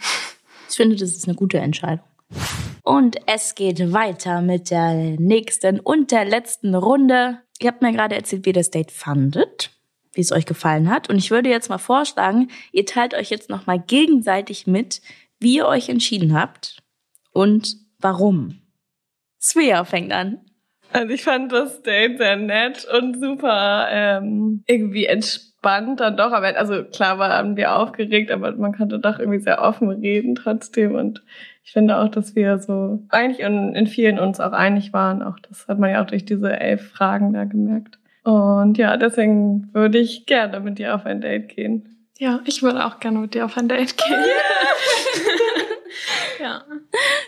Ich 0.71 0.77
finde, 0.77 0.97
das 0.97 1.11
ist 1.11 1.27
eine 1.29 1.37
gute 1.37 1.59
Entscheidung. 1.59 2.05
Und 2.83 3.17
es 3.27 3.55
geht 3.55 3.93
weiter 3.93 4.43
mit 4.43 4.71
der 4.71 4.93
nächsten 5.21 5.81
und 5.81 6.11
der 6.11 6.25
letzten 6.25 6.75
Runde. 6.75 7.39
Ihr 7.61 7.69
habt 7.69 7.83
mir 7.83 7.93
gerade 7.93 8.15
erzählt, 8.15 8.45
wie 8.45 8.51
ihr 8.51 8.55
das 8.55 8.71
Date 8.71 8.91
fandet, 8.91 9.71
wie 10.15 10.21
es 10.21 10.33
euch 10.33 10.47
gefallen 10.47 10.89
hat. 10.89 11.11
Und 11.11 11.19
ich 11.19 11.31
würde 11.31 11.51
jetzt 11.51 11.69
mal 11.69 11.79
vorschlagen, 11.79 12.49
ihr 12.73 12.87
teilt 12.87 13.15
euch 13.15 13.31
jetzt 13.31 13.51
nochmal 13.51 13.79
gegenseitig 13.79 14.67
mit, 14.67 15.01
wie 15.41 15.57
ihr 15.57 15.67
euch 15.67 15.89
entschieden 15.89 16.39
habt 16.39 16.83
und 17.33 17.77
warum. 17.99 18.61
Svea 19.41 19.85
fängt 19.85 20.13
an. 20.13 20.41
Also 20.93 21.13
ich 21.13 21.25
fand 21.25 21.51
das 21.53 21.83
Date 21.83 22.19
sehr 22.19 22.37
nett 22.37 22.87
und 22.97 23.21
super 23.21 23.89
ähm, 23.91 24.63
irgendwie 24.67 25.07
entspannt 25.07 25.99
dann 25.99 26.17
doch. 26.17 26.31
Aber 26.31 26.57
also 26.57 26.85
klar 26.85 27.19
waren 27.19 27.57
wir 27.57 27.77
aufgeregt, 27.77 28.31
aber 28.31 28.53
man 28.53 28.77
konnte 28.77 29.01
doch 29.01 29.19
irgendwie 29.19 29.41
sehr 29.41 29.61
offen 29.61 29.89
reden 29.89 30.37
trotzdem. 30.37 30.95
Und 30.95 31.25
ich 31.65 31.73
finde 31.73 31.99
auch, 31.99 32.09
dass 32.09 32.37
wir 32.37 32.59
so 32.59 33.03
eigentlich 33.09 33.41
in, 33.41 33.75
in 33.75 33.89
vielen 33.89 34.21
uns 34.21 34.39
auch 34.39 34.53
einig 34.53 34.93
waren. 34.93 35.23
Auch 35.23 35.39
das 35.41 35.67
hat 35.67 35.81
man 35.81 35.91
ja 35.91 36.01
auch 36.01 36.07
durch 36.07 36.25
diese 36.25 36.59
elf 36.61 36.93
Fragen 36.93 37.33
da 37.33 37.45
gemerkt. 37.45 37.99
Und 38.25 38.79
ja, 38.79 38.97
deswegen 38.97 39.69
würde 39.73 39.99
ich 39.99 40.27
gerne 40.27 40.59
mit 40.61 40.79
dir 40.79 40.95
auf 40.95 41.05
ein 41.05 41.21
Date 41.21 41.49
gehen. 41.49 42.09
Ja, 42.19 42.41
ich 42.47 42.63
würde 42.63 42.87
auch 42.87 42.99
gerne 42.99 43.19
mit 43.19 43.35
dir 43.35 43.45
auf 43.45 43.57
ein 43.57 43.69
Date 43.69 43.97
gehen. 43.97 44.25
ja. 46.41 46.63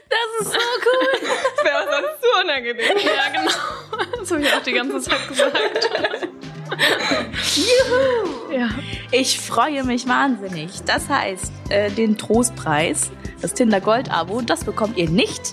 Das 0.08 0.46
ist 0.46 0.52
so 0.52 0.58
cool. 0.58 1.18
Das 1.22 1.64
wäre 1.64 1.76
auch 1.78 1.92
sonst 1.92 2.22
zu 2.22 2.28
unangenehm. 2.42 2.96
Ja, 3.04 3.40
genau. 3.40 3.52
Das 4.18 4.30
habe 4.30 4.40
ich 4.40 4.52
auch 4.52 4.62
die 4.62 4.72
ganze 4.72 5.00
Zeit 5.00 5.28
gesagt. 5.28 5.88
Ja. 8.52 8.70
Ich 9.12 9.38
freue 9.38 9.84
mich 9.84 10.08
wahnsinnig. 10.08 10.82
Das 10.86 11.08
heißt, 11.08 11.52
äh, 11.68 11.90
den 11.90 12.16
Trostpreis, 12.16 13.10
das 13.42 13.54
Tinder 13.54 13.80
Gold 13.80 14.10
Abo, 14.10 14.40
das 14.40 14.64
bekommt 14.64 14.96
ihr 14.96 15.10
nicht, 15.10 15.52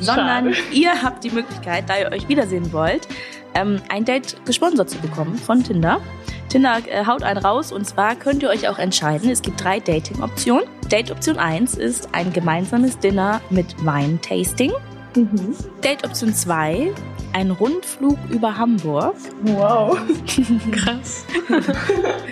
sondern 0.00 0.54
Schade. 0.54 0.72
ihr 0.72 1.02
habt 1.02 1.24
die 1.24 1.30
Möglichkeit, 1.30 1.84
da 1.88 1.98
ihr 1.98 2.10
euch 2.12 2.28
wiedersehen 2.28 2.72
wollt, 2.72 3.06
ähm, 3.54 3.80
ein 3.88 4.04
Date 4.04 4.36
gesponsert 4.46 4.90
zu 4.90 4.98
bekommen 4.98 5.36
von 5.36 5.62
Tinder. 5.62 6.00
Tinder 6.48 6.78
äh, 6.86 7.06
haut 7.06 7.22
einen 7.22 7.38
raus 7.38 7.72
und 7.72 7.86
zwar 7.86 8.16
könnt 8.16 8.42
ihr 8.42 8.50
euch 8.50 8.68
auch 8.68 8.78
entscheiden. 8.78 9.30
Es 9.30 9.42
gibt 9.42 9.62
drei 9.62 9.80
Dating-Optionen. 9.80 10.64
Date-Option 10.90 11.38
1 11.38 11.74
ist 11.74 12.08
ein 12.12 12.32
gemeinsames 12.32 12.98
Dinner 12.98 13.40
mit 13.50 13.84
Weintasting. 13.84 14.72
Mhm. 15.14 15.54
Date-Option 15.82 16.34
2 16.34 16.92
ein 17.32 17.50
Rundflug 17.50 18.18
über 18.28 18.56
Hamburg. 18.56 19.14
Wow. 19.42 19.98
Krass. 20.72 21.24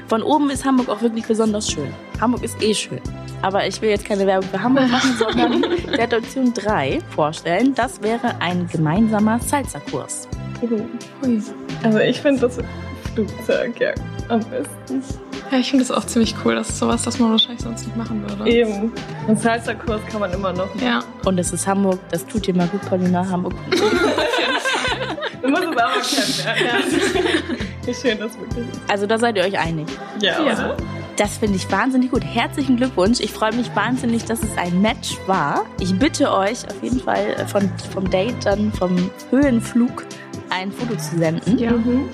Von 0.09 0.23
oben 0.23 0.51
ist 0.51 0.65
Hamburg 0.65 0.89
auch 0.89 1.03
wirklich 1.03 1.27
besonders 1.27 1.71
schön. 1.71 1.93
Hamburg 2.21 2.43
ist 2.43 2.61
eh 2.63 2.75
schön. 2.75 3.01
Aber 3.43 3.67
ich 3.67 3.81
will 3.81 3.91
jetzt 3.91 4.05
keine 4.05 4.27
Werbung 4.27 4.49
für 4.51 4.63
Hamburg 4.63 4.91
machen, 4.91 5.17
sondern 5.17 5.65
der 5.97 6.19
Option 6.19 6.53
3 6.53 6.99
vorstellen. 7.11 7.75
Das 7.75 8.03
wäre 8.03 8.41
ein 8.41 8.67
gemeinsamer 8.67 9.39
Salsa-Kurs. 9.39 10.29
Ui. 10.63 11.43
Also 11.83 11.99
ich 11.99 12.21
finde 12.21 12.41
das 12.43 12.59
Flugzeug 13.15 13.81
ja 13.81 13.91
am 14.29 14.41
besten. 14.41 15.03
Ja, 15.51 15.59
ich 15.59 15.71
finde 15.71 15.85
es 15.85 15.91
auch 15.91 16.05
ziemlich 16.05 16.35
cool. 16.45 16.55
Das 16.57 16.69
ist 16.69 16.79
sowas, 16.79 17.03
das 17.05 17.19
man 17.19 17.31
wahrscheinlich 17.31 17.63
sonst 17.63 17.87
nicht 17.87 17.97
machen 17.97 18.23
würde. 18.29 18.51
Eben. 18.51 18.93
Einen 19.27 19.37
Salsa-Kurs 19.37 20.01
kann 20.11 20.21
man 20.21 20.33
immer 20.33 20.53
noch. 20.53 20.69
Ja. 20.81 21.01
Und 21.25 21.39
es 21.39 21.53
ist 21.53 21.67
Hamburg, 21.67 21.99
das 22.11 22.27
tut 22.27 22.47
dir 22.47 22.55
mal 22.55 22.67
gut, 22.69 22.83
Paulina. 22.83 23.27
Hamburg. 23.29 23.55
Du 25.41 25.49
musst 25.51 25.63
es 25.63 25.77
auch 25.79 26.45
kennenlernen. 26.45 26.85
Wie 27.85 27.95
schön 27.95 28.19
das 28.19 28.39
wirklich 28.39 28.67
ist. 28.71 28.81
Also 28.89 29.07
da 29.07 29.19
seid 29.19 29.37
ihr 29.37 29.45
euch 29.45 29.59
einig. 29.59 29.87
Ja, 30.21 30.43
Ja. 30.45 30.53
oder? 30.53 30.77
Das 31.17 31.39
finde 31.39 31.57
ich 31.57 31.71
wahnsinnig 31.71 32.11
gut. 32.11 32.23
Herzlichen 32.25 32.77
Glückwunsch. 32.77 33.19
Ich 33.21 33.33
freue 33.33 33.53
mich 33.55 33.75
wahnsinnig, 33.75 34.25
dass 34.25 34.43
es 34.43 34.57
ein 34.59 34.81
Match 34.83 35.17
war. 35.27 35.65
Ich 35.81 35.97
bitte 35.99 36.31
euch 36.33 36.67
auf 36.69 36.83
jeden 36.83 37.01
Fall 37.01 37.35
äh, 37.39 37.47
von, 37.47 37.71
vom 37.93 38.11
Date, 38.11 38.35
dann 38.45 38.73
vom 38.73 39.11
Höhenflug 39.31 40.05
ein 40.51 40.73
Foto 40.73 40.97
zu 40.97 41.19
senden. 41.19 41.59
Ja. 41.59 41.73
Mhm. 41.73 42.09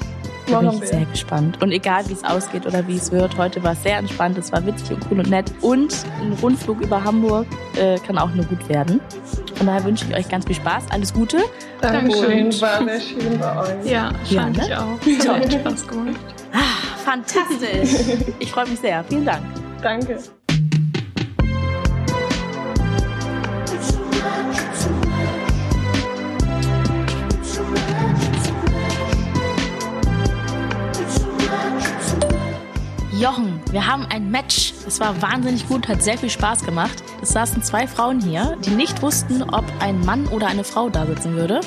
Da 0.46 0.60
bin 0.60 0.72
ich 0.82 0.88
sehr 0.90 1.06
gespannt. 1.06 1.62
Und 1.62 1.72
egal, 1.72 2.06
wie 2.08 2.12
es 2.12 2.22
ausgeht 2.22 2.66
oder 2.66 2.86
wie 2.86 2.96
es 2.96 3.10
wird, 3.10 3.38
heute 3.38 3.62
war 3.64 3.72
es 3.72 3.82
sehr 3.82 3.96
entspannt, 3.96 4.36
es 4.36 4.52
war 4.52 4.64
witzig 4.66 4.90
und 4.90 5.06
cool 5.10 5.20
und 5.20 5.30
nett. 5.30 5.50
Und 5.62 5.96
ein 6.20 6.34
Rundflug 6.34 6.82
über 6.82 7.02
Hamburg 7.02 7.46
äh, 7.76 7.98
kann 8.06 8.18
auch 8.18 8.28
nur 8.34 8.44
gut 8.44 8.68
werden. 8.68 9.00
Von 9.54 9.66
daher 9.66 9.82
wünsche 9.84 10.04
ich 10.06 10.14
euch 10.14 10.28
ganz 10.28 10.44
viel 10.44 10.56
Spaß, 10.56 10.84
alles 10.90 11.14
Gute. 11.14 11.38
Dankeschön, 11.80 12.46
Und- 12.48 12.60
war 12.60 12.84
sehr 12.84 13.00
schön 13.00 13.38
bei 13.38 13.56
euch. 13.58 13.90
Ja, 13.90 14.12
Ja, 14.28 14.42
fand 14.42 14.56
ne? 14.58 14.64
ich 14.66 14.76
auch. 14.76 15.30
Hat 15.40 15.52
Spaß 15.52 15.88
gemacht. 15.88 16.16
Ah, 16.52 16.58
fantastisch. 17.06 18.18
Ich 18.38 18.50
freue 18.52 18.68
mich 18.68 18.80
sehr. 18.80 19.02
Vielen 19.08 19.24
Dank. 19.24 19.42
Danke. 19.82 20.18
Jochen, 33.20 33.60
wir 33.70 33.86
haben 33.86 34.06
ein 34.06 34.30
Match. 34.30 34.72
Es 34.86 34.98
war 34.98 35.20
wahnsinnig 35.22 35.68
gut, 35.68 35.86
hat 35.86 36.02
sehr 36.02 36.18
viel 36.18 36.30
Spaß 36.30 36.64
gemacht. 36.64 37.02
Es 37.22 37.30
saßen 37.30 37.62
zwei 37.62 37.86
Frauen 37.86 38.20
hier, 38.20 38.56
die 38.64 38.70
nicht 38.70 39.02
wussten, 39.02 39.42
ob 39.42 39.64
ein 39.78 40.04
Mann 40.04 40.26
oder 40.28 40.48
eine 40.48 40.64
Frau 40.64 40.90
da 40.90 41.06
sitzen 41.06 41.36
würde. 41.36 41.60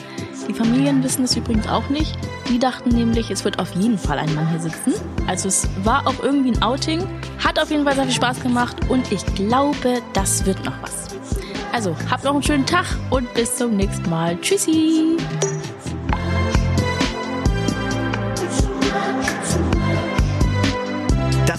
Die 0.49 0.53
Familien 0.53 1.03
wissen 1.03 1.23
es 1.23 1.35
übrigens 1.37 1.67
auch 1.67 1.87
nicht. 1.89 2.17
Die 2.49 2.59
dachten 2.59 2.89
nämlich, 2.89 3.31
es 3.31 3.45
wird 3.45 3.59
auf 3.59 3.73
jeden 3.75 3.97
Fall 3.97 4.19
ein 4.19 4.33
Mann 4.35 4.49
hier 4.49 4.59
sitzen. 4.59 4.93
Also 5.25 5.47
es 5.47 5.69
war 5.83 6.05
auch 6.05 6.21
irgendwie 6.21 6.51
ein 6.51 6.61
Outing. 6.61 7.07
Hat 7.43 7.59
auf 7.59 7.71
jeden 7.71 7.85
Fall 7.85 7.95
sehr 7.95 8.05
viel 8.05 8.13
Spaß 8.13 8.41
gemacht 8.41 8.77
und 8.89 9.09
ich 9.11 9.25
glaube, 9.35 10.01
das 10.13 10.45
wird 10.45 10.63
noch 10.65 10.75
was. 10.81 11.07
Also, 11.71 11.95
habt 12.09 12.23
noch 12.23 12.33
einen 12.33 12.43
schönen 12.43 12.65
Tag 12.65 12.85
und 13.09 13.31
bis 13.33 13.55
zum 13.55 13.75
nächsten 13.75 14.09
Mal. 14.09 14.39
Tschüssi! 14.41 15.17